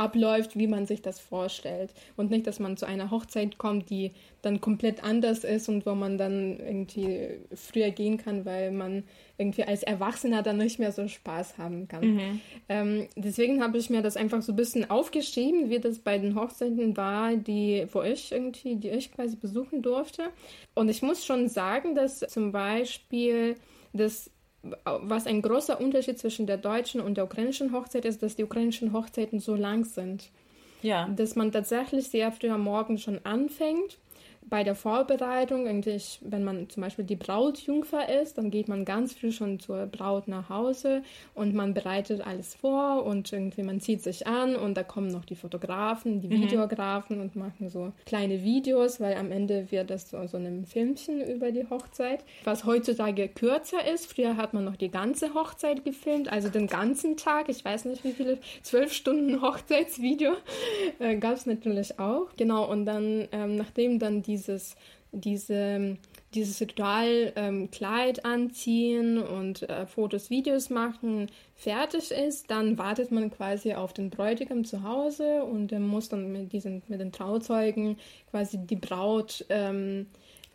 [0.00, 1.92] abläuft, wie man sich das vorstellt.
[2.16, 5.94] Und nicht, dass man zu einer Hochzeit kommt, die dann komplett anders ist und wo
[5.94, 9.04] man dann irgendwie früher gehen kann, weil man
[9.36, 12.14] irgendwie als Erwachsener dann nicht mehr so Spaß haben kann.
[12.14, 12.40] Mhm.
[12.68, 16.34] Ähm, deswegen habe ich mir das einfach so ein bisschen aufgeschrieben, wie das bei den
[16.34, 20.24] Hochzeiten war, die, wo ich irgendwie, die ich quasi besuchen durfte.
[20.74, 23.56] Und ich muss schon sagen, dass zum Beispiel
[23.92, 24.30] das
[24.84, 28.92] was ein großer Unterschied zwischen der deutschen und der ukrainischen Hochzeit ist, dass die ukrainischen
[28.92, 30.30] Hochzeiten so lang sind.
[30.82, 31.08] Ja.
[31.08, 33.98] Dass man tatsächlich sehr früh am Morgen schon anfängt
[34.50, 39.14] bei der Vorbereitung, eigentlich, wenn man zum Beispiel die Brautjungfer ist, dann geht man ganz
[39.14, 41.02] früh schon zur Braut nach Hause
[41.34, 45.24] und man bereitet alles vor und irgendwie man zieht sich an und da kommen noch
[45.24, 46.42] die Fotografen, die mhm.
[46.42, 51.20] Videografen und machen so kleine Videos, weil am Ende wird das so, so ein Filmchen
[51.20, 54.12] über die Hochzeit, was heutzutage kürzer ist.
[54.12, 57.48] Früher hat man noch die ganze Hochzeit gefilmt, also den ganzen Tag.
[57.48, 60.32] Ich weiß nicht, wie viele, zwölf Stunden Hochzeitsvideo
[60.98, 62.26] äh, gab es natürlich auch.
[62.36, 64.76] Genau, und dann, ähm, nachdem dann die dieses,
[65.12, 65.96] diese,
[66.34, 73.30] dieses Ritual ähm, Kleid anziehen und äh, Fotos, Videos machen fertig ist, dann wartet man
[73.30, 77.98] quasi auf den Bräutigam zu Hause und er muss dann mit diesen mit den Trauzeugen
[78.30, 80.06] quasi die Braut ähm,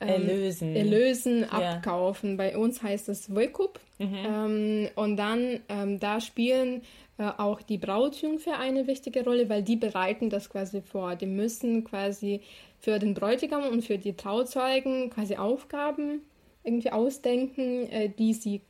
[0.02, 2.32] ähm, erlösen, erlösen abkaufen.
[2.32, 2.36] Ja.
[2.38, 3.80] Bei uns heißt das Wekup.
[3.98, 4.16] Mhm.
[4.26, 6.82] Ähm, und dann ähm, da spielen
[7.18, 11.16] äh, auch die Brautjungfer eine wichtige Rolle, weil die bereiten das quasi vor.
[11.16, 12.42] Die müssen quasi
[12.80, 16.22] für den Bräutigam und für die Trauzeugen quasi Aufgaben
[16.64, 18.62] irgendwie ausdenken, äh, die sie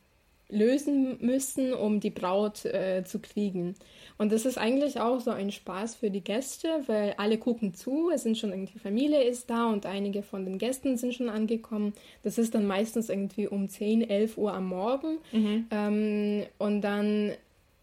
[0.50, 3.76] lösen müssen, um die Braut äh, zu kriegen.
[4.18, 8.12] Und das ist eigentlich auch so ein Spaß für die Gäste, weil alle gucken zu,
[8.14, 11.94] es sind schon irgendwie Familie ist da und einige von den Gästen sind schon angekommen.
[12.22, 15.18] Das ist dann meistens irgendwie um 10, 11 Uhr am Morgen.
[15.32, 15.66] Mhm.
[15.72, 17.32] Ähm, und dann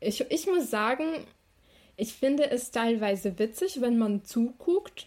[0.03, 1.05] ich, ich muss sagen,
[1.97, 5.07] ich finde es teilweise witzig, wenn man zuguckt.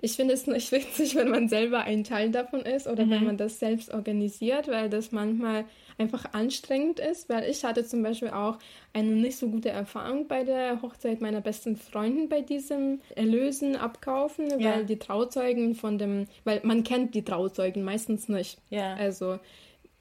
[0.00, 3.10] Ich finde es nicht witzig, wenn man selber ein Teil davon ist oder mhm.
[3.10, 5.64] wenn man das selbst organisiert, weil das manchmal
[5.98, 8.58] einfach anstrengend ist, weil ich hatte zum Beispiel auch
[8.92, 14.60] eine nicht so gute Erfahrung bei der Hochzeit meiner besten Freundin bei diesem Erlösen, Abkaufen,
[14.60, 14.76] ja.
[14.76, 18.58] weil die Trauzeugen von dem, weil man kennt die Trauzeugen meistens nicht.
[18.70, 18.94] Ja.
[18.94, 19.40] Also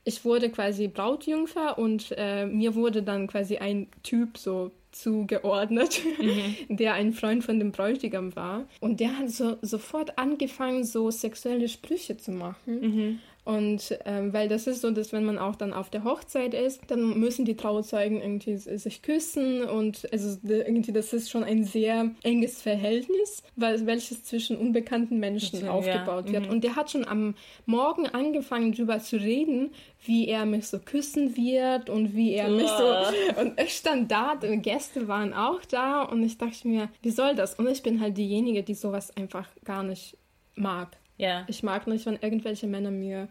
[0.08, 6.55] ich wurde quasi Brautjungfer und äh, mir wurde dann quasi ein Typ so zugeordnet, mhm.
[6.78, 8.68] der ein Freund von dem Bräutigam war.
[8.80, 12.80] Und der hat so sofort angefangen, so sexuelle Sprüche zu machen.
[12.80, 13.20] Mhm.
[13.47, 16.81] Und ähm, weil das ist so, dass wenn man auch dann auf der Hochzeit ist,
[16.87, 22.11] dann müssen die Trauzeugen irgendwie sich küssen und also irgendwie das ist schon ein sehr
[22.23, 25.71] enges Verhältnis, weil, welches zwischen unbekannten Menschen ja.
[25.71, 26.47] aufgebaut wird.
[26.47, 26.49] Mhm.
[26.49, 27.35] Und der hat schon am
[27.65, 29.71] Morgen angefangen darüber zu reden,
[30.03, 34.35] wie er mich so küssen wird und wie er mich so und ich stand da,
[34.35, 37.55] die Gäste waren auch da und ich dachte mir, wie soll das?
[37.55, 40.17] Und ich bin halt diejenige, die sowas einfach gar nicht
[40.55, 40.97] mag.
[41.18, 41.45] Ja.
[41.47, 43.28] Ich mag nicht, wenn irgendwelche Männer mir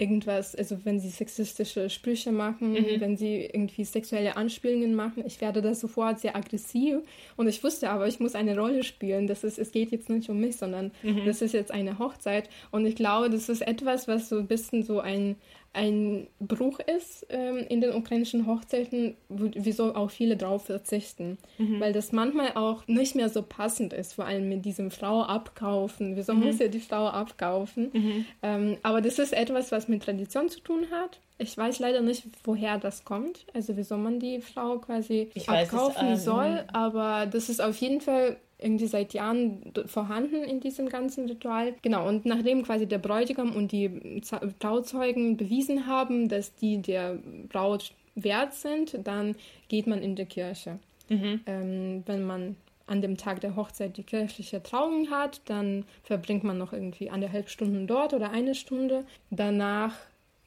[0.00, 3.00] irgendwas, also wenn sie sexistische Sprüche machen, mhm.
[3.00, 7.00] wenn sie irgendwie sexuelle Anspielungen machen, ich werde da sofort sehr aggressiv.
[7.36, 9.26] Und ich wusste aber, ich muss eine Rolle spielen.
[9.26, 11.26] Das ist, es geht jetzt nicht um mich, sondern mhm.
[11.26, 12.48] das ist jetzt eine Hochzeit.
[12.70, 15.36] Und ich glaube, das ist etwas, was so ein bisschen so ein,
[15.72, 21.38] ein Bruch ist ähm, in den ukrainischen Hochzeiten, wieso auch viele darauf verzichten.
[21.58, 21.78] Mhm.
[21.78, 26.16] Weil das manchmal auch nicht mehr so passend ist, vor allem mit diesem Frau abkaufen.
[26.16, 26.40] Wieso mhm.
[26.40, 27.90] muss ja die Frau abkaufen?
[27.92, 28.24] Mhm.
[28.42, 31.20] Ähm, aber das ist etwas, was mit Tradition zu tun hat.
[31.38, 36.08] Ich weiß leider nicht, woher das kommt, also wieso man die Frau quasi ich abkaufen
[36.08, 40.88] es, ähm, soll, aber das ist auf jeden Fall irgendwie seit Jahren vorhanden in diesem
[40.88, 41.74] ganzen Ritual.
[41.82, 44.20] Genau, und nachdem quasi der Bräutigam und die
[44.58, 49.36] Trauzeugen bewiesen haben, dass die der Braut wert sind, dann
[49.68, 50.78] geht man in die Kirche.
[51.08, 51.40] Mhm.
[51.46, 52.56] Ähm, wenn man
[52.86, 57.48] an dem Tag der Hochzeit die kirchliche Trauung hat, dann verbringt man noch irgendwie anderthalb
[57.48, 59.04] Stunden dort oder eine Stunde.
[59.30, 59.94] Danach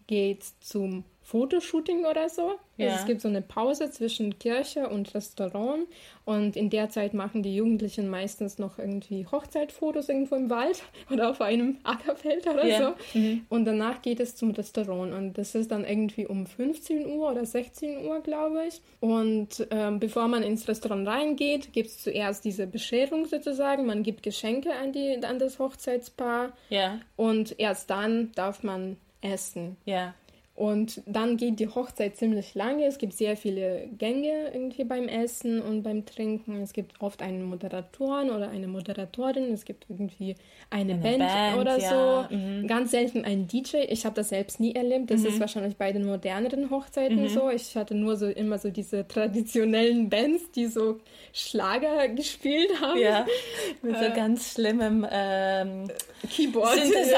[0.07, 2.59] geht zum Fotoshooting oder so.
[2.78, 2.88] Ja.
[2.88, 5.88] Also es gibt so eine Pause zwischen Kirche und Restaurant
[6.26, 11.30] und in der Zeit machen die Jugendlichen meistens noch irgendwie Hochzeitfotos irgendwo im Wald oder
[11.30, 12.95] auf einem Ackerfeld oder ja.
[13.13, 13.19] so.
[13.19, 13.45] Mhm.
[13.49, 17.45] Und danach geht es zum Restaurant und das ist dann irgendwie um 15 Uhr oder
[17.45, 18.82] 16 Uhr, glaube ich.
[18.99, 23.86] Und ähm, bevor man ins Restaurant reingeht, gibt es zuerst diese Bescherung sozusagen.
[23.86, 26.99] Man gibt Geschenke an, die, an das Hochzeitspaar ja.
[27.15, 29.78] und erst dann darf man essen.
[29.86, 30.13] Ja.
[30.56, 32.86] Und dann geht die Hochzeit ziemlich lange.
[32.86, 36.62] Es gibt sehr viele Gänge irgendwie beim Essen und beim Trinken.
[36.62, 39.51] Es gibt oft einen Moderatoren oder eine Moderatorin.
[39.51, 40.36] Es gibt irgendwie
[40.70, 42.28] eine, eine Band, Band, oder ja.
[42.30, 42.36] so.
[42.36, 42.68] Mhm.
[42.68, 43.78] Ganz selten ein DJ.
[43.89, 45.10] Ich habe das selbst nie erlebt.
[45.10, 45.28] Das mhm.
[45.28, 47.30] ist wahrscheinlich bei den moderneren Hochzeiten mhm.
[47.30, 47.49] so.
[47.49, 50.99] Ich hatte nur so immer so diese traditionellen Bands, die so
[51.34, 52.99] Schlager gespielt haben.
[52.99, 53.26] Ja,
[53.82, 55.89] mit so äh, ganz schlimmem ähm,
[56.30, 56.76] Keyboard.
[56.76, 57.16] Synthesizer,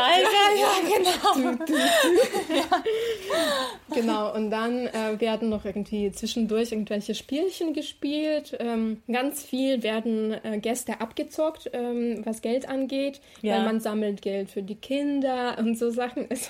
[0.57, 1.57] ja, genau.
[1.57, 1.73] Du, du.
[2.55, 2.83] ja.
[3.93, 8.57] Genau, und dann äh, werden noch irgendwie zwischendurch irgendwelche Spielchen gespielt.
[8.59, 13.57] Ähm, ganz viel werden äh, Gäste abgezockt, ähm, was Geld angeht, ja.
[13.57, 16.28] weil man sammelt Geld für die Kinder und so Sachen.
[16.36, 16.49] Also,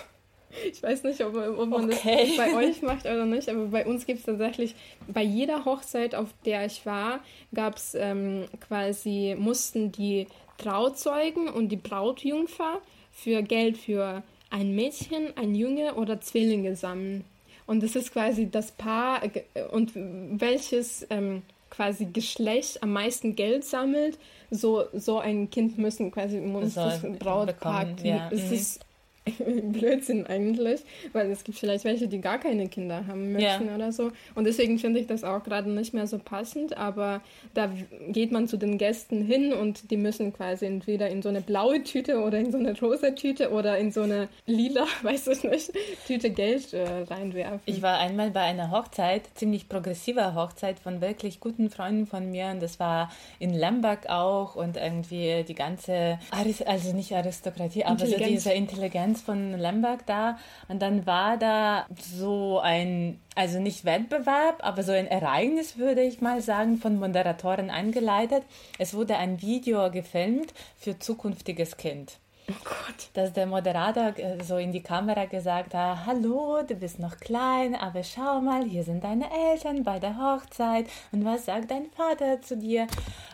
[0.71, 2.27] Ich weiß nicht, ob, ob man okay.
[2.27, 4.73] das bei euch macht oder nicht, aber bei uns gibt es tatsächlich,
[5.07, 7.19] bei jeder Hochzeit, auf der ich war,
[7.53, 14.23] gab es ähm, quasi, mussten die Trauzeugen und die Brautjungfer für Geld für
[14.55, 17.25] ein Mädchen, ein Junge oder Zwillinge sammeln.
[17.67, 23.65] Und das ist quasi das Paar äh, und welches ähm, quasi Geschlecht am meisten Geld
[23.65, 24.17] sammelt,
[24.49, 27.87] so, so ein Kind müssen quasi muss das Brautpaar.
[28.01, 28.29] Ja.
[28.31, 28.53] Es mhm.
[28.53, 28.85] ist
[29.39, 30.81] Blödsinn eigentlich,
[31.13, 33.75] weil es gibt vielleicht welche, die gar keine Kinder haben möchten ja.
[33.75, 34.11] oder so.
[34.35, 37.21] Und deswegen finde ich das auch gerade nicht mehr so passend, aber
[37.53, 37.71] da
[38.09, 41.83] geht man zu den Gästen hin und die müssen quasi entweder in so eine blaue
[41.83, 45.71] Tüte oder in so eine rosa Tüte oder in so eine lila, weiß ich nicht,
[46.05, 47.61] Tüte Geld äh, reinwerfen.
[47.65, 52.47] Ich war einmal bei einer Hochzeit, ziemlich progressiver Hochzeit von wirklich guten Freunden von mir
[52.47, 58.17] und das war in Lemberg auch und irgendwie die ganze, also nicht Aristokratie, aber so
[58.17, 60.37] diese Intelligenz Konferenz von Lemberg da
[60.67, 66.21] und dann war da so ein, also nicht Wettbewerb, aber so ein Ereignis, würde ich
[66.21, 68.43] mal sagen, von Moderatoren eingeleitet.
[68.77, 72.17] Es wurde ein Video gefilmt für zukünftiges Kind.
[72.47, 73.09] Oh Gott.
[73.13, 77.73] Dass der Moderator äh, so in die Kamera gesagt hat, hallo, du bist noch klein,
[77.73, 82.43] aber schau mal, hier sind deine Eltern bei der Hochzeit und was sagt dein Vater
[82.43, 82.85] zu dir?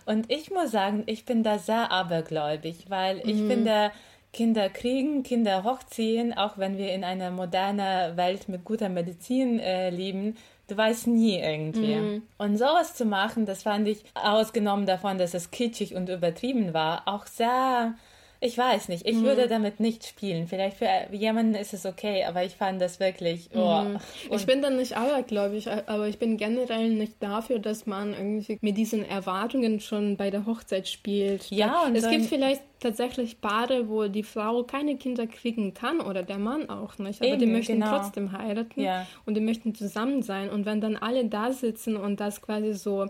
[0.06, 3.50] Und ich muss sagen, ich bin da sehr abergläubig, weil ich mhm.
[3.50, 3.92] finde,
[4.34, 9.90] Kinder kriegen, Kinder hochziehen, auch wenn wir in einer modernen Welt mit guter Medizin äh,
[9.90, 10.38] leben.
[10.68, 11.96] Du weißt nie irgendwie.
[11.96, 12.24] Mhm.
[12.38, 17.08] Und sowas zu machen, das fand ich, ausgenommen davon, dass es kitschig und übertrieben war,
[17.08, 17.94] auch sehr
[18.44, 19.06] ich weiß nicht.
[19.06, 19.24] Ich mhm.
[19.24, 20.48] würde damit nicht spielen.
[20.48, 23.50] Vielleicht für jemanden ist es okay, aber ich fand das wirklich.
[23.54, 23.84] Oh.
[23.84, 24.00] Mhm.
[24.32, 28.78] Ich bin dann nicht abergläubig, aber ich bin generell nicht dafür, dass man irgendwie mit
[28.78, 31.52] diesen Erwartungen schon bei der Hochzeit spielt.
[31.52, 36.24] Ja, und es gibt vielleicht tatsächlich Paare, wo die Frau keine Kinder kriegen kann oder
[36.24, 37.96] der Mann auch nicht, aber Eben, die möchten genau.
[37.96, 39.06] trotzdem heiraten ja.
[39.28, 40.50] und die möchten zusammen sein.
[40.50, 43.06] Und wenn dann alle da sitzen und das quasi so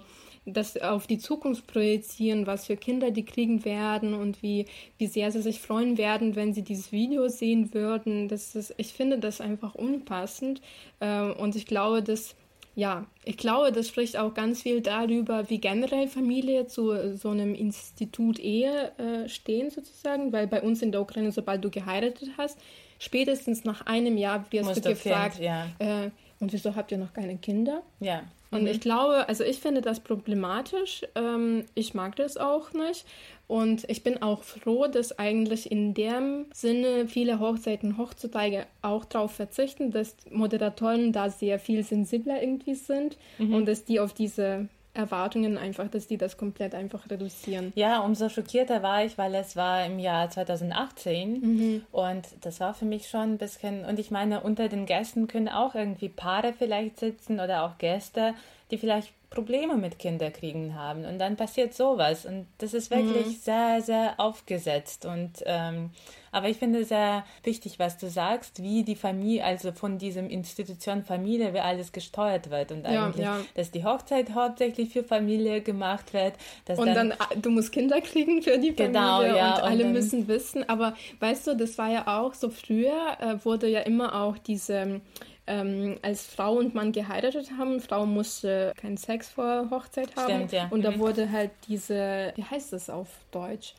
[0.46, 4.66] das auf die Zukunft projizieren, was für Kinder die kriegen werden und wie,
[4.98, 8.28] wie sehr sie sich freuen werden, wenn sie dieses Video sehen würden.
[8.28, 10.62] Das ist, ich finde das einfach unpassend.
[11.00, 12.36] Ähm, und ich glaube, dass
[12.74, 17.54] ja, ich glaube, das spricht auch ganz viel darüber, wie generell Familie zu so einem
[17.54, 22.58] Institut Ehe äh, stehen, sozusagen, weil bei uns in der Ukraine, sobald du geheiratet hast,
[22.98, 25.68] spätestens nach einem Jahr wirst Muss du gefragt, ja.
[25.80, 26.12] äh,
[26.42, 27.84] und wieso habt ihr noch keine Kinder?
[28.00, 28.24] Ja.
[28.50, 28.68] Und mhm.
[28.68, 31.04] ich glaube, also ich finde das problematisch.
[31.16, 33.06] Ähm, ich mag das auch nicht.
[33.48, 39.32] Und ich bin auch froh, dass eigentlich in dem Sinne viele Hochzeiten heutzutage auch darauf
[39.34, 43.54] verzichten, dass Moderatoren da sehr viel sensibler irgendwie sind mhm.
[43.54, 47.72] und dass die auf diese Erwartungen einfach, dass die das komplett einfach reduzieren.
[47.76, 51.86] Ja, umso schockierter war ich, weil es war im Jahr 2018 mhm.
[51.92, 55.50] und das war für mich schon ein bisschen, und ich meine, unter den Gästen können
[55.50, 58.34] auch irgendwie Paare vielleicht sitzen oder auch Gäste,
[58.70, 63.40] die vielleicht Probleme mit Kinderkriegen haben und dann passiert sowas und das ist wirklich mhm.
[63.42, 65.92] sehr, sehr aufgesetzt und ähm,
[66.34, 71.04] aber ich finde sehr wichtig, was du sagst, wie die Familie, also von diesem Institution
[71.04, 73.40] Familie, wie alles gesteuert wird und ja, eigentlich, ja.
[73.56, 76.34] dass die Hochzeit hauptsächlich für Familie gemacht wird.
[76.68, 79.84] und dann, dann, du musst Kinder kriegen für die genau, Familie ja, und, und alle
[79.84, 80.68] dann, müssen wissen.
[80.70, 85.02] Aber weißt du, das war ja auch so früher, äh, wurde ja immer auch diese
[85.48, 87.80] ähm, als Frau und Mann geheiratet haben.
[87.80, 90.48] Frau musste keinen Sex vor Hochzeit haben.
[90.48, 90.68] Stimmt, ja.
[90.70, 91.00] Und da mhm.
[91.00, 93.74] wurde halt diese, wie heißt das auf Deutsch?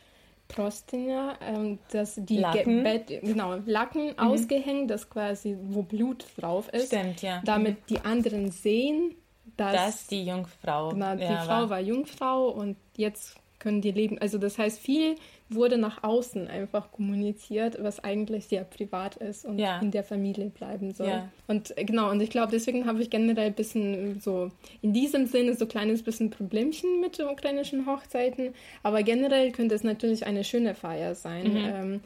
[0.48, 4.18] Prostinger, ähm, dass die Lacken, Bett, genau, Lacken mhm.
[4.18, 6.88] ausgehängt, das quasi, wo Blut drauf ist.
[6.88, 7.40] Stimmt, ja.
[7.44, 7.84] Damit mhm.
[7.88, 9.14] die anderen sehen,
[9.56, 10.90] dass, dass die Jungfrau.
[10.90, 11.70] Genau, die Frau war.
[11.70, 14.18] war Jungfrau und jetzt können die leben.
[14.18, 15.16] Also das heißt, viel
[15.54, 19.80] wurde nach außen einfach kommuniziert, was eigentlich sehr privat ist und ja.
[19.80, 21.08] in der Familie bleiben soll.
[21.08, 21.28] Ja.
[21.46, 24.50] Und äh, genau, und ich glaube, deswegen habe ich generell ein bisschen so
[24.80, 28.54] in diesem Sinne so ein kleines bisschen Problemchen mit den ukrainischen Hochzeiten.
[28.82, 31.52] Aber generell könnte es natürlich eine schöne Feier sein.
[31.52, 31.56] Mhm.
[31.56, 32.00] Ähm,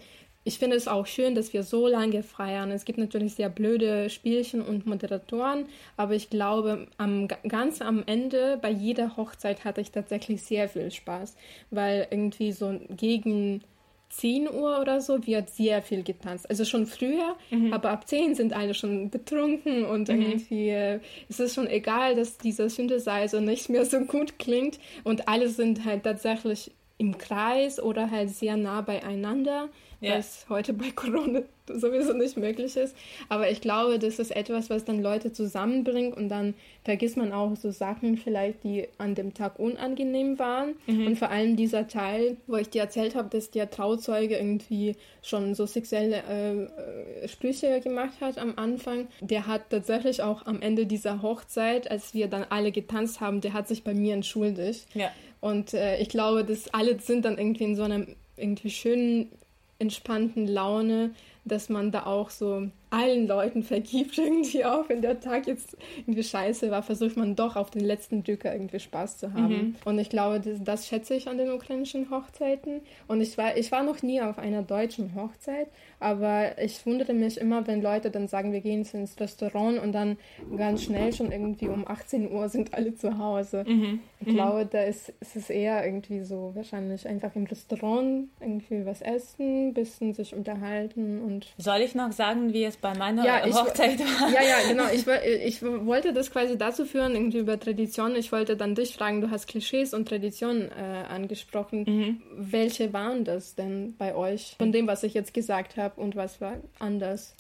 [0.47, 2.71] ich finde es auch schön, dass wir so lange feiern.
[2.71, 5.67] Es gibt natürlich sehr blöde Spielchen und Moderatoren,
[5.97, 10.93] aber ich glaube, am, ganz am Ende, bei jeder Hochzeit hatte ich tatsächlich sehr viel
[10.93, 11.35] Spaß,
[11.73, 13.63] weil irgendwie so gegen
[14.11, 16.49] 10 Uhr oder so wird sehr viel getanzt.
[16.49, 17.73] Also schon früher, mhm.
[17.73, 20.23] aber ab 10 sind alle schon betrunken und mhm.
[20.23, 25.27] irgendwie äh, ist es schon egal, dass dieser Synthesizer nicht mehr so gut klingt und
[25.27, 29.69] alle sind halt tatsächlich im Kreis oder halt sehr nah beieinander,
[30.01, 30.19] ja.
[30.19, 32.95] was heute bei Corona sowieso nicht möglich ist.
[33.29, 37.57] Aber ich glaube, das ist etwas, was dann Leute zusammenbringt und dann vergisst man auch
[37.57, 40.75] so Sachen vielleicht, die an dem Tag unangenehm waren.
[40.87, 41.07] Mhm.
[41.09, 45.55] Und vor allem dieser Teil, wo ich dir erzählt habe, dass der Trauzeuge irgendwie schon
[45.55, 50.87] so sexuelle äh, äh, Sprüche gemacht hat am Anfang, der hat tatsächlich auch am Ende
[50.87, 54.87] dieser Hochzeit, als wir dann alle getanzt haben, der hat sich bei mir entschuldigt.
[54.95, 55.11] Ja.
[55.41, 59.31] Und äh, ich glaube, dass alle sind dann irgendwie in so einer irgendwie schönen,
[59.79, 61.15] entspannten Laune,
[61.45, 66.23] dass man da auch so allen Leuten vergibt irgendwie auch, wenn der Tag jetzt irgendwie
[66.23, 69.49] scheiße war, versucht man doch auf den letzten Drücker irgendwie Spaß zu haben.
[69.49, 69.75] Mhm.
[69.85, 72.81] Und ich glaube, das, das, schätze ich an den ukrainischen Hochzeiten.
[73.09, 75.69] Und ich war, ich war noch nie auf einer deutschen Hochzeit,
[75.99, 80.17] aber ich wundere mich immer, wenn Leute dann sagen, wir gehen ins Restaurant und dann
[80.57, 83.65] ganz schnell schon irgendwie um 18 Uhr sind alle zu Hause.
[83.67, 84.01] Mhm.
[84.21, 84.35] Ich mhm.
[84.35, 89.75] glaube, da ist, ist es eher irgendwie so wahrscheinlich einfach im Restaurant irgendwie was essen,
[89.75, 91.55] bisschen sich unterhalten und.
[91.59, 94.31] Soll ich noch sagen, wie es bei meiner ja, Hochzeit ich, war.
[94.31, 94.85] Ja, ja, genau.
[94.93, 98.17] Ich, ich wollte das quasi dazu führen, irgendwie über Traditionen.
[98.17, 101.85] Ich wollte dann dich fragen, du hast Klischees und Traditionen äh, angesprochen.
[101.87, 102.23] Mhm.
[102.37, 104.57] Welche waren das denn bei euch?
[104.59, 107.35] Von dem, was ich jetzt gesagt habe und was war anders?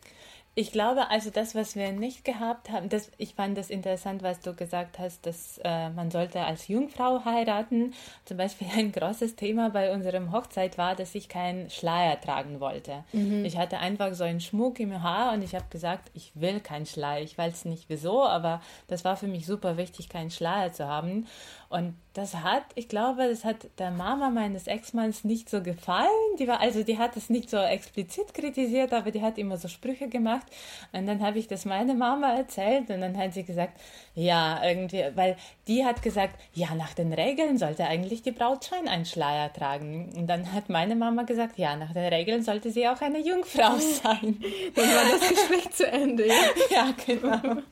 [0.58, 4.40] Ich glaube, also das, was wir nicht gehabt haben, das, ich fand das interessant, was
[4.40, 7.92] du gesagt hast, dass äh, man sollte als Jungfrau heiraten.
[8.24, 13.04] Zum Beispiel ein großes Thema bei unserem Hochzeit war, dass ich keinen Schleier tragen wollte.
[13.12, 13.44] Mhm.
[13.44, 16.86] Ich hatte einfach so einen Schmuck im Haar und ich habe gesagt, ich will keinen
[16.86, 17.22] Schleier.
[17.22, 21.26] Ich weiß nicht wieso, aber das war für mich super wichtig, keinen Schleier zu haben.
[21.68, 26.08] Und das hat, ich glaube, das hat der Mama meines Ex-Manns nicht so gefallen.
[26.38, 29.68] Die war, also die hat es nicht so explizit kritisiert, aber die hat immer so
[29.68, 30.46] Sprüche gemacht.
[30.92, 33.78] Und dann habe ich das meiner Mama erzählt und dann hat sie gesagt,
[34.14, 35.36] ja, irgendwie, weil
[35.66, 40.12] die hat gesagt, ja, nach den Regeln sollte eigentlich die Braut schon einen Schleier tragen.
[40.16, 43.76] Und dann hat meine Mama gesagt, ja, nach den Regeln sollte sie auch eine Jungfrau
[43.78, 44.42] sein.
[44.74, 46.28] dann war das Gespräch zu Ende.
[46.70, 47.62] ja, genau.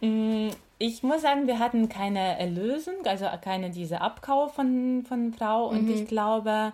[0.78, 5.68] Ich muss sagen, wir hatten keine Erlösung, also keine diese Abkauf von, von Frau.
[5.68, 5.94] Und mhm.
[5.94, 6.72] ich glaube,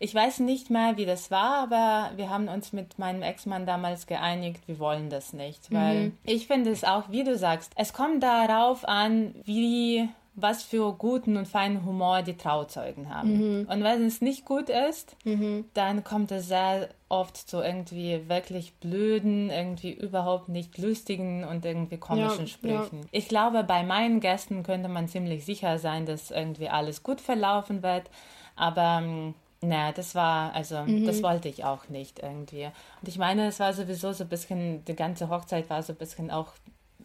[0.00, 4.06] ich weiß nicht mehr, wie das war, aber wir haben uns mit meinem Ex-Mann damals
[4.06, 5.72] geeinigt, wir wollen das nicht.
[5.72, 6.18] Weil mhm.
[6.24, 10.08] ich finde es auch, wie du sagst, es kommt darauf an, wie
[10.40, 13.60] was für guten und feinen Humor die Trauzeugen haben.
[13.60, 13.68] Mhm.
[13.68, 15.64] Und wenn es nicht gut ist, mhm.
[15.74, 21.96] dann kommt es sehr oft zu irgendwie wirklich blöden, irgendwie überhaupt nicht lustigen und irgendwie
[21.96, 23.00] komischen ja, Sprüchen.
[23.00, 23.08] Ja.
[23.10, 27.82] Ich glaube, bei meinen Gästen könnte man ziemlich sicher sein, dass irgendwie alles gut verlaufen
[27.82, 28.10] wird,
[28.56, 31.04] aber ähm, na, das war, also, mhm.
[31.04, 32.66] das wollte ich auch nicht irgendwie.
[33.00, 35.96] Und ich meine, es war sowieso so ein bisschen, die ganze Hochzeit war so ein
[35.96, 36.52] bisschen auch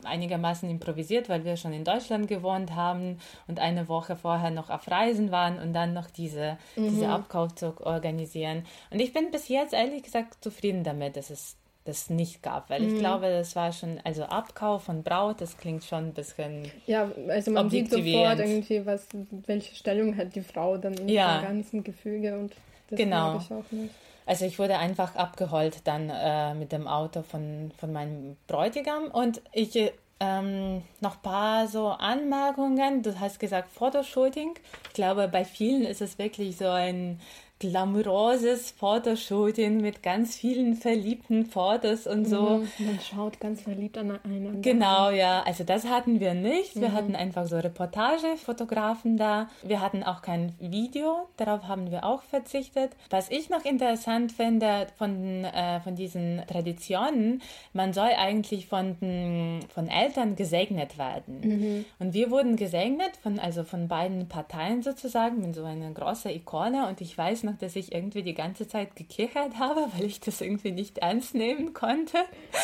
[0.05, 4.89] einigermaßen improvisiert, weil wir schon in Deutschland gewohnt haben und eine Woche vorher noch auf
[4.89, 6.89] Reisen waren und dann noch diese, mhm.
[6.89, 8.65] diese Abkauf zu organisieren.
[8.91, 12.81] Und ich bin bis jetzt ehrlich gesagt zufrieden damit, dass es das nicht gab, weil
[12.81, 12.93] mhm.
[12.93, 16.71] ich glaube, das war schon, also Abkauf von Braut, das klingt schon ein bisschen.
[16.87, 19.07] Ja, also man sieht sofort irgendwie, was,
[19.45, 21.39] welche Stellung hat die Frau dann in ja.
[21.39, 22.53] dem ganzen Gefüge und
[22.89, 23.37] das genau.
[23.37, 23.93] ich auch nicht.
[24.25, 29.41] Also ich wurde einfach abgeholt dann äh, mit dem Auto von, von meinem Bräutigam und
[29.51, 33.03] ich ähm, noch ein paar so Anmerkungen.
[33.03, 34.53] Du hast gesagt Fotoshooting.
[34.87, 37.19] Ich glaube, bei vielen ist es wirklich so ein
[37.59, 42.57] glamouröses Fotoshooting mit ganz vielen verliebten Fotos und so.
[42.77, 44.59] Mhm, man schaut ganz verliebt aneinander.
[44.61, 45.43] Genau, ja.
[45.43, 46.75] Also das hatten wir nicht.
[46.75, 46.93] Wir mhm.
[46.93, 49.47] hatten einfach so Reportagefotografen da.
[49.63, 51.29] Wir hatten auch kein Video.
[51.37, 52.91] Darauf haben wir auch verzichtet.
[53.09, 57.41] Was ich noch interessant finde von, äh, von diesen Traditionen,
[57.71, 61.39] man soll eigentlich von, den, von Eltern gesegnet werden.
[61.43, 61.85] Mhm.
[61.99, 66.87] Und wir wurden gesegnet von, also von beiden Parteien sozusagen mit so einer großen Ikone.
[66.89, 70.19] Und ich weiß noch, noch, dass ich irgendwie die ganze Zeit gekichert habe, weil ich
[70.19, 72.17] das irgendwie nicht ernst nehmen konnte.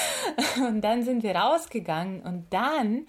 [0.68, 3.08] Und dann sind wir rausgegangen und dann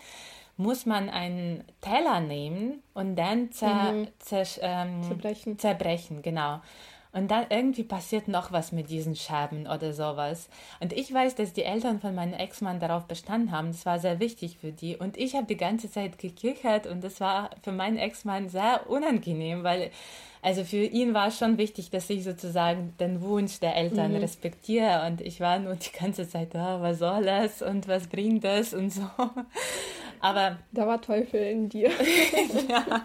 [0.57, 4.09] muss man einen Teller nehmen und dann zer, mhm.
[4.19, 5.59] zer, ähm, zerbrechen.
[5.59, 6.61] zerbrechen, genau.
[7.13, 10.49] Und dann irgendwie passiert noch was mit diesen Scherben oder sowas.
[10.79, 13.69] Und ich weiß, dass die Eltern von meinem Ex-Mann darauf bestanden haben.
[13.69, 14.97] Das war sehr wichtig für die.
[14.97, 19.65] Und ich habe die ganze Zeit gekichert und das war für meinen Ex-Mann sehr unangenehm,
[19.65, 19.91] weil
[20.43, 24.19] also für ihn war es schon wichtig, dass ich sozusagen den Wunsch der Eltern mhm.
[24.19, 25.07] respektiere.
[25.07, 28.73] Und ich war nur die ganze Zeit, oh, was soll das und was bringt das
[28.73, 29.03] und so.
[30.21, 31.91] Aber da war Teufel in dir.
[32.69, 33.05] ja.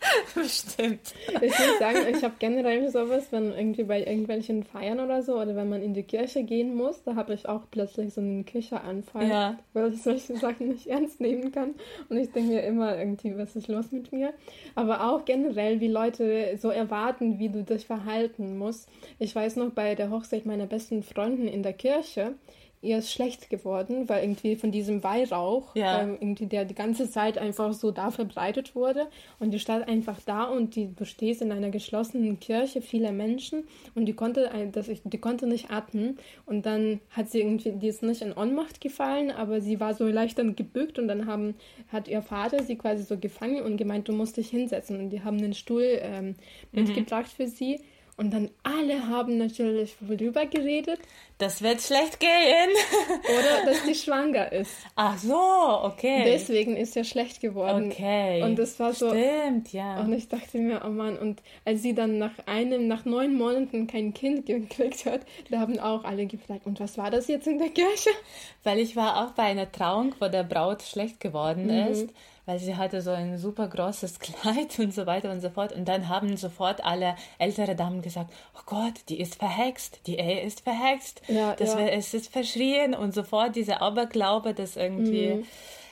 [0.34, 1.14] Bestimmt.
[1.42, 5.56] Ich muss sagen, ich habe generell sowas, wenn irgendwie bei irgendwelchen Feiern oder so oder
[5.56, 9.28] wenn man in die Kirche gehen muss, da habe ich auch plötzlich so einen Kicheranfall,
[9.28, 9.58] ja.
[9.72, 11.74] weil ich solche Sachen nicht ernst nehmen kann.
[12.08, 14.32] Und ich denke mir immer irgendwie, was ist los mit mir?
[14.74, 18.88] Aber auch generell, wie Leute so erwarten, wie du dich verhalten musst.
[19.18, 22.34] Ich weiß noch bei der Hochzeit meiner besten Freundin in der Kirche,
[22.80, 26.02] ihr ist schlecht geworden, weil irgendwie von diesem Weihrauch, ja.
[26.02, 29.08] ähm, irgendwie der die ganze Zeit einfach so da verbreitet wurde.
[29.38, 33.64] Und die stand einfach da und die, du stehst in einer geschlossenen Kirche, viele Menschen.
[33.94, 36.18] Und die konnte, das, die konnte nicht atmen.
[36.46, 40.06] Und dann hat sie irgendwie, die ist nicht in Ohnmacht gefallen, aber sie war so
[40.06, 40.98] leicht dann gebückt.
[40.98, 41.54] Und dann haben,
[41.88, 44.98] hat ihr Vater sie quasi so gefangen und gemeint, du musst dich hinsetzen.
[45.00, 46.34] Und die haben den Stuhl ähm, mhm.
[46.82, 47.80] mitgebracht für sie
[48.18, 50.98] und dann alle haben natürlich worüber geredet.
[51.38, 52.28] Das wird schlecht gehen.
[53.38, 54.72] Oder dass sie schwanger ist.
[54.96, 55.38] Ach so,
[55.84, 56.24] okay.
[56.24, 57.92] Deswegen ist er schlecht geworden.
[57.92, 58.42] Okay.
[58.42, 59.10] Und das war so.
[59.10, 60.00] Stimmt, ja.
[60.00, 63.86] Und ich dachte mir, oh Mann, und als sie dann nach einem, nach neun Monaten
[63.86, 67.58] kein Kind gekriegt hat, da haben auch alle gefragt, und was war das jetzt in
[67.58, 68.10] der Kirche?
[68.64, 71.92] Weil ich war auch bei einer Trauung, wo der Braut schlecht geworden mhm.
[71.92, 72.08] ist
[72.48, 75.74] weil sie hatte so ein super großes Kleid und so weiter und so fort.
[75.74, 80.40] Und dann haben sofort alle ältere Damen gesagt, oh Gott, die ist verhext, die Ehe
[80.40, 81.80] ist verhext, ja, das ja.
[81.80, 85.44] es ist verschrien und sofort dieser Aberglaube, dass irgendwie mhm.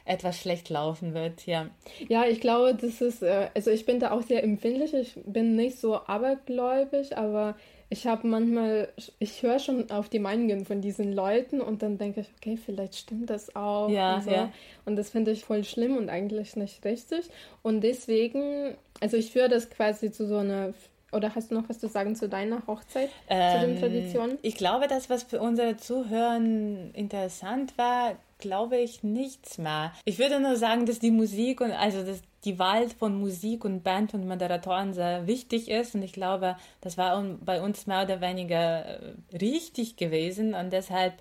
[0.07, 1.67] etwas schlecht laufen wird, ja.
[2.09, 5.57] Ja, ich glaube, das ist, äh, also ich bin da auch sehr empfindlich, ich bin
[5.57, 7.55] nicht so abergläubig, aber
[7.89, 12.21] ich habe manchmal, ich höre schon auf die Meinungen von diesen Leuten und dann denke
[12.21, 13.89] ich, okay, vielleicht stimmt das auch.
[13.89, 14.31] Ja, und, so.
[14.31, 14.53] ja.
[14.85, 17.31] und das finde ich voll schlimm und eigentlich nicht richtig.
[17.63, 20.75] Und deswegen, also ich führe das quasi zu so einer
[21.13, 24.39] oder hast du noch was zu sagen zu deiner Hochzeit, ähm, zu den ähm, Traditionen?
[24.43, 29.93] Ich glaube, das, was für unsere Zuhörer interessant war, glaube ich nichts mehr.
[30.05, 33.83] Ich würde nur sagen, dass die Musik und also dass die Wahl von Musik und
[33.83, 38.21] Band und Moderatoren sehr wichtig ist und ich glaube, das war bei uns mehr oder
[38.21, 41.15] weniger äh, richtig gewesen und deshalb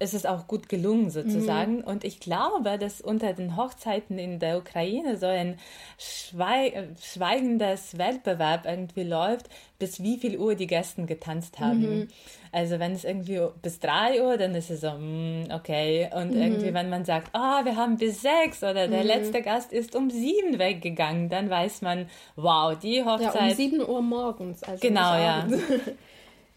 [0.00, 1.76] ist es auch gut gelungen sozusagen.
[1.76, 1.84] Mhm.
[1.84, 5.58] Und ich glaube, dass unter den Hochzeiten in der Ukraine so ein
[5.98, 6.72] Schweig
[7.02, 12.00] schweigendes Wettbewerb irgendwie läuft, bis wie viel Uhr die Gäste getanzt haben.
[12.00, 12.08] Mhm.
[12.50, 16.08] Also wenn es irgendwie bis drei Uhr, dann ist es so, mm, okay.
[16.12, 16.40] Und mhm.
[16.40, 19.06] irgendwie, wenn man sagt, ah, oh, wir haben bis sechs oder der mhm.
[19.06, 23.34] letzte Gast ist um sieben weggegangen, dann weiß man, wow, die Hochzeit.
[23.34, 24.62] Ja, um sieben Uhr morgens.
[24.62, 25.46] Also genau, ja.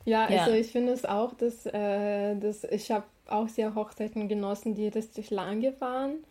[0.05, 0.57] ja, also ja.
[0.57, 3.03] ich finde es auch, dass, äh, dass ich habe
[3.33, 6.23] auch sehr Hochzeiten genossen, die richtig lange waren.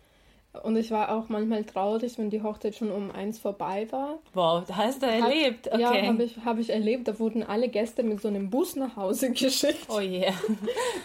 [0.61, 4.19] Und ich war auch manchmal traurig, wenn die Hochzeit schon um eins vorbei war.
[4.35, 5.67] Wow, hast du erlebt?
[5.67, 5.81] Okay.
[5.81, 7.07] Ja, habe ich, hab ich erlebt.
[7.07, 9.87] Da wurden alle Gäste mit so einem Bus nach Hause geschickt.
[9.89, 10.19] Oh je.
[10.19, 10.33] Yeah.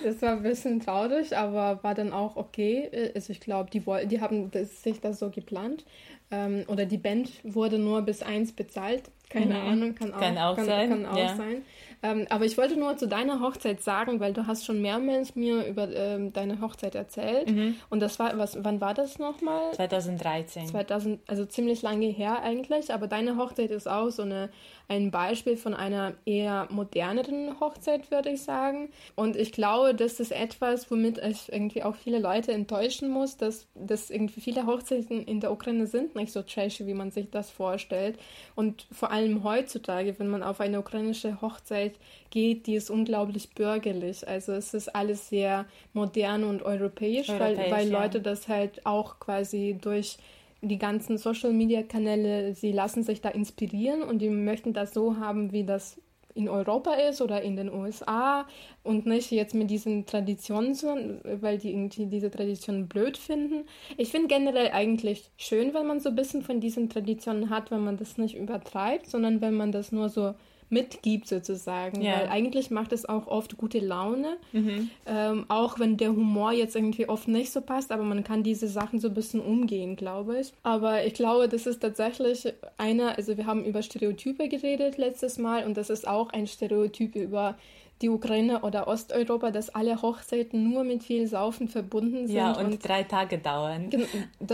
[0.05, 3.11] Das war ein bisschen traurig, aber war dann auch okay.
[3.15, 5.87] Also ich glaube, die, die haben das, sich das so geplant.
[6.31, 9.05] Ähm, oder die Band wurde nur bis eins bezahlt.
[9.31, 9.67] Keine mhm.
[9.67, 10.91] Ahnung, kann auch, kann auch kann, sein.
[10.91, 11.37] Kann auch ja.
[11.37, 11.63] sein.
[12.03, 15.67] Ähm, aber ich wollte nur zu deiner Hochzeit sagen, weil du hast schon mehrmals mir
[15.67, 17.51] über ähm, deine Hochzeit erzählt.
[17.51, 17.77] Mhm.
[17.91, 19.73] Und das war, was, wann war das nochmal?
[19.75, 20.69] 2013.
[20.69, 22.93] 2000, also ziemlich lange her eigentlich.
[22.93, 24.51] Aber deine Hochzeit ist auch so eine
[24.89, 28.89] ein Beispiel von einer eher moderneren Hochzeit, würde ich sagen.
[29.15, 33.67] Und ich glaube, das ist etwas, womit ich irgendwie auch viele Leute enttäuschen muss, dass,
[33.75, 37.51] dass irgendwie viele Hochzeiten in der Ukraine sind nicht so trashy, wie man sich das
[37.51, 38.19] vorstellt.
[38.55, 41.97] Und vor allem heutzutage, wenn man auf eine ukrainische Hochzeit
[42.31, 44.27] geht, die ist unglaublich bürgerlich.
[44.27, 48.01] Also es ist alles sehr modern und europäisch, europäisch weil, weil ja.
[48.01, 50.17] Leute das halt auch quasi durch
[50.61, 55.65] die ganzen Social-Media-Kanäle, sie lassen sich da inspirieren und die möchten das so haben, wie
[55.65, 56.01] das
[56.35, 58.47] in Europa ist oder in den USA
[58.85, 63.65] und nicht jetzt mit diesen Traditionen, weil die irgendwie diese Traditionen blöd finden.
[63.97, 67.83] Ich finde generell eigentlich schön, wenn man so ein bisschen von diesen Traditionen hat, wenn
[67.83, 70.35] man das nicht übertreibt, sondern wenn man das nur so
[70.71, 72.03] mitgibt sozusagen.
[72.03, 72.21] Ja.
[72.21, 74.37] Weil eigentlich macht es auch oft gute Laune.
[74.53, 74.91] Mhm.
[75.07, 78.69] Ähm, auch wenn der Humor jetzt irgendwie oft nicht so passt, aber man kann diese
[78.69, 80.53] Sachen so ein bisschen umgehen, glaube ich.
[80.63, 85.65] Aber ich glaube, das ist tatsächlich einer, also wir haben über Stereotype geredet letztes Mal
[85.65, 87.57] und das ist auch ein Stereotyp über
[88.01, 92.37] die Ukraine oder Osteuropa, dass alle Hochzeiten nur mit viel Saufen verbunden sind.
[92.37, 93.91] Ja, und, und drei Tage dauern.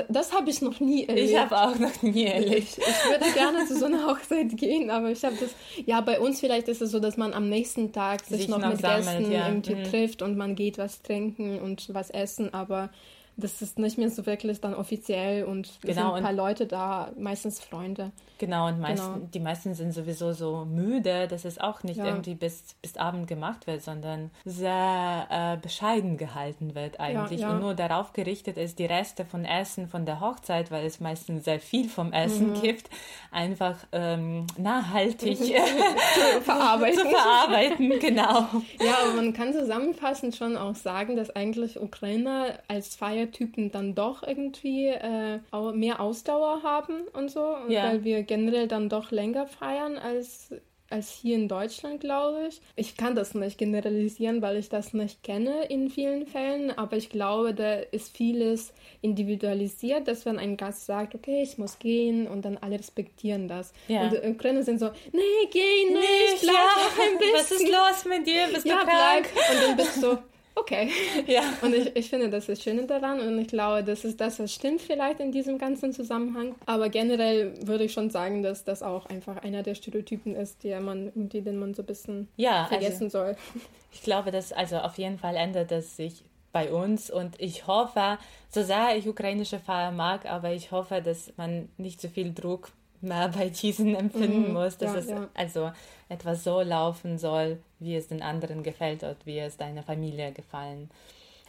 [0.09, 1.31] Das habe ich noch nie erlebt.
[1.31, 2.69] Ich habe auch noch nie erlebt.
[2.69, 5.51] Ich, ich, würde gerne zu so einer Hochzeit gehen, aber ich habe das,
[5.85, 8.59] ja, bei uns vielleicht ist es so, dass man am nächsten Tag sich, sich noch,
[8.59, 9.49] noch, mit sammelt, Gästen ja.
[9.49, 9.85] irgendwie mhm.
[9.85, 12.91] trifft und man geht was trinken und was essen, aber
[13.37, 16.67] das ist nicht mehr so wirklich dann offiziell und es genau, sind ein paar Leute
[16.67, 18.13] da, meistens Freunde.
[18.39, 19.29] Genau, und meisten, genau.
[19.33, 22.07] die meisten sind sowieso so müde, dass es auch nicht ja.
[22.07, 27.55] irgendwie bis, bis Abend gemacht wird, sondern sehr äh, bescheiden gehalten wird eigentlich ja, ja.
[27.55, 31.45] und nur darauf gerichtet ist, die Reste von Essen von der Hochzeit, weil es meistens
[31.45, 32.61] sehr viel vom Essen mhm.
[32.61, 32.91] gibt,
[33.31, 36.99] einfach ähm, nachhaltig zu verarbeiten.
[37.03, 38.47] zu verarbeiten, genau.
[38.81, 44.89] Ja, man kann zusammenfassend schon auch sagen, dass eigentlich Ukrainer als Feiertypen dann doch irgendwie
[44.89, 45.41] äh,
[45.75, 50.51] mehr Ausdauer haben und so, und weil wir generell dann doch länger feiern als
[50.91, 52.61] als hier in Deutschland, glaube ich.
[52.77, 57.09] Ich kann das nicht generalisieren, weil ich das nicht kenne in vielen Fällen, aber ich
[57.09, 62.45] glaube, da ist vieles individualisiert, dass wenn ein Gast sagt, okay, ich muss gehen und
[62.45, 63.73] dann alle respektieren das.
[63.89, 64.03] Ja.
[64.03, 65.21] Und die Ukrainer sind so, nee,
[65.51, 66.63] geh nicht, nicht bleib ja.
[66.63, 67.35] noch ein bisschen.
[67.35, 68.47] Was ist los mit dir?
[68.53, 69.31] Bist ja, du krank?
[69.33, 69.51] Bleib.
[69.51, 70.19] Und dann bist du so,
[70.55, 70.91] Okay.
[71.27, 71.43] Ja.
[71.63, 74.53] Und ich, ich finde, das ist schön daran und ich glaube, das ist das, was
[74.53, 76.55] stimmt vielleicht in diesem ganzen Zusammenhang.
[76.67, 80.75] Aber generell würde ich schon sagen, dass das auch einfach einer der Stereotypen ist, die
[80.75, 83.37] man, die, den man so ein bisschen ja, also vergessen also, soll.
[83.93, 88.19] Ich glaube, dass also auf jeden Fall ändert es sich bei uns und ich hoffe,
[88.51, 92.73] so sehr ich ukrainische Feier mag, aber ich hoffe, dass man nicht so viel Druck
[93.05, 95.29] mehr bei diesen empfinden mhm, muss, dass ja, es ja.
[95.35, 95.71] also
[96.09, 100.91] etwas so laufen soll, wie es den anderen gefällt und wie es deiner Familie gefallen.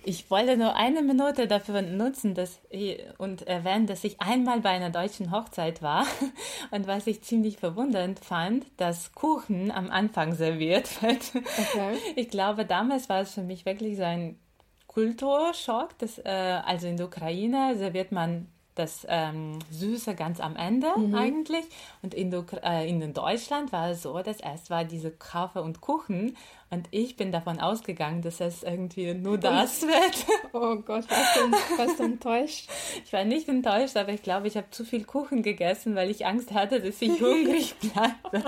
[0.07, 4.69] Ich wollte nur eine Minute dafür nutzen dass ich, und erwähnen, dass ich einmal bei
[4.69, 6.05] einer deutschen Hochzeit war
[6.71, 11.31] und was ich ziemlich verwundernd fand, dass Kuchen am Anfang serviert wird.
[11.33, 11.97] Okay.
[12.15, 14.37] Ich glaube, damals war es für mich wirklich so ein
[14.85, 15.97] Kulturschock.
[15.97, 21.15] Dass, äh, also in der Ukraine serviert man das ähm, Süße ganz am Ende mhm.
[21.15, 21.65] eigentlich.
[22.01, 26.37] Und in, äh, in Deutschland war es so, dass erst war diese Kaffee und Kuchen
[26.75, 30.25] und ich bin davon ausgegangen, dass es irgendwie nur das wird.
[30.53, 32.69] Oh Gott, warst du, warst du enttäuscht?
[33.05, 36.25] Ich war nicht enttäuscht, aber ich glaube, ich habe zu viel Kuchen gegessen, weil ich
[36.25, 38.45] Angst hatte, dass ich hungrig bleibe.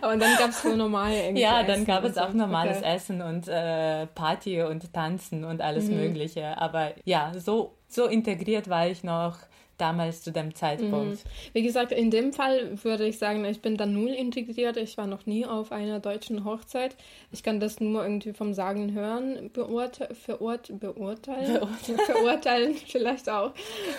[0.00, 2.94] aber dann gab es nur normale Ja, dann Essen gab es auch normales okay.
[2.94, 5.96] Essen und äh, Party und Tanzen und alles mhm.
[5.96, 6.56] Mögliche.
[6.58, 9.36] Aber ja, so, so integriert war ich noch
[9.82, 11.24] damals zu dem Zeitpunkt?
[11.24, 11.30] Mhm.
[11.52, 14.76] Wie gesagt, in dem Fall würde ich sagen, ich bin da null integriert.
[14.76, 16.96] Ich war noch nie auf einer deutschen Hochzeit.
[17.32, 21.60] Ich kann das nur irgendwie vom Sagen hören beurte verurt beurteilen.
[21.60, 23.52] Beurteilen, verurteilen vielleicht auch.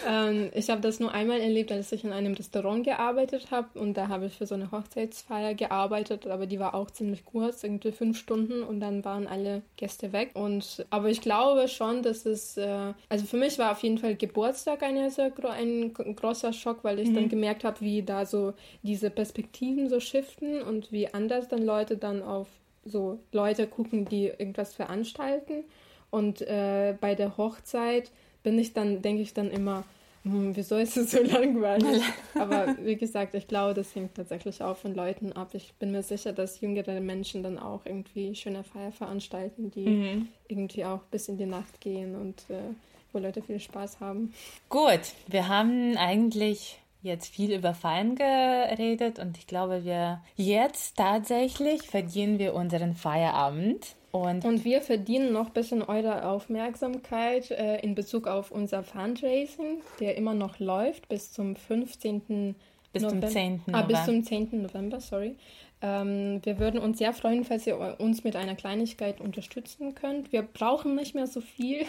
[0.07, 3.95] Ähm, ich habe das nur einmal erlebt, als ich in einem Restaurant gearbeitet habe und
[3.95, 7.91] da habe ich für so eine Hochzeitsfeier gearbeitet, aber die war auch ziemlich kurz, irgendwie
[7.91, 10.31] fünf Stunden und dann waren alle Gäste weg.
[10.33, 14.15] Und aber ich glaube schon, dass es, äh, also für mich war auf jeden Fall
[14.15, 17.15] Geburtstag eine sehr ein ein großer Schock, weil ich mhm.
[17.15, 18.53] dann gemerkt habe, wie da so
[18.83, 22.47] diese Perspektiven so shiften und wie anders dann Leute dann auf
[22.85, 25.63] so Leute gucken, die irgendwas veranstalten.
[26.09, 28.11] Und äh, bei der Hochzeit
[28.43, 29.83] bin ich dann, denke ich dann immer,
[30.23, 32.01] hm, wieso ist es so langweilig?
[32.35, 35.49] Aber wie gesagt, ich glaube, das hängt tatsächlich auch von Leuten ab.
[35.53, 40.27] Ich bin mir sicher, dass jüngere Menschen dann auch irgendwie schöne Feier veranstalten, die mhm.
[40.47, 42.73] irgendwie auch bis in die Nacht gehen und äh,
[43.13, 44.33] wo Leute viel Spaß haben.
[44.69, 51.83] Gut, wir haben eigentlich jetzt viel über Feiern geredet und ich glaube, wir jetzt tatsächlich
[51.83, 53.95] verdienen wir unseren Feierabend.
[54.11, 59.81] Und, und wir verdienen noch ein bisschen eure Aufmerksamkeit äh, in Bezug auf unser Fundraising,
[59.99, 62.55] der immer noch läuft bis zum 15.
[62.93, 63.27] Bis November.
[63.27, 63.51] zum 10.
[63.65, 63.79] November.
[63.79, 64.61] Ah, bis zum 10.
[64.61, 65.35] November, sorry.
[65.83, 70.31] Ähm, wir würden uns sehr freuen, falls ihr uns mit einer Kleinigkeit unterstützen könnt.
[70.31, 71.85] Wir brauchen nicht mehr so viel.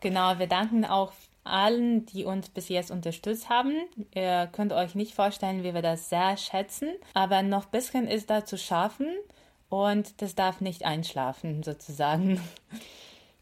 [0.00, 1.12] Genau, wir danken auch
[1.44, 3.72] allen, die uns bis jetzt unterstützt haben.
[4.14, 6.90] Ihr könnt euch nicht vorstellen, wie wir das sehr schätzen.
[7.14, 9.08] Aber noch ein bisschen ist da zu schaffen
[9.68, 12.40] und das darf nicht einschlafen, sozusagen.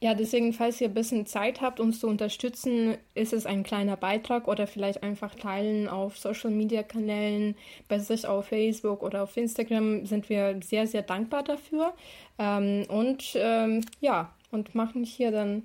[0.03, 3.99] Ja, deswegen, falls ihr ein bisschen Zeit habt, uns zu unterstützen, ist es ein kleiner
[3.99, 7.55] Beitrag oder vielleicht einfach teilen auf Social Media Kanälen,
[7.87, 11.93] bei sich auf Facebook oder auf Instagram sind wir sehr, sehr dankbar dafür.
[12.39, 15.65] Ähm, und ähm, ja, und machen hier dann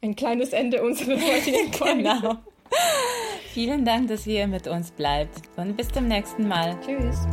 [0.00, 2.02] ein kleines Ende unserer heutigen Folge.
[2.04, 2.36] genau.
[3.52, 6.78] Vielen Dank, dass ihr mit uns bleibt und bis zum nächsten Mal.
[6.84, 7.26] Tschüss.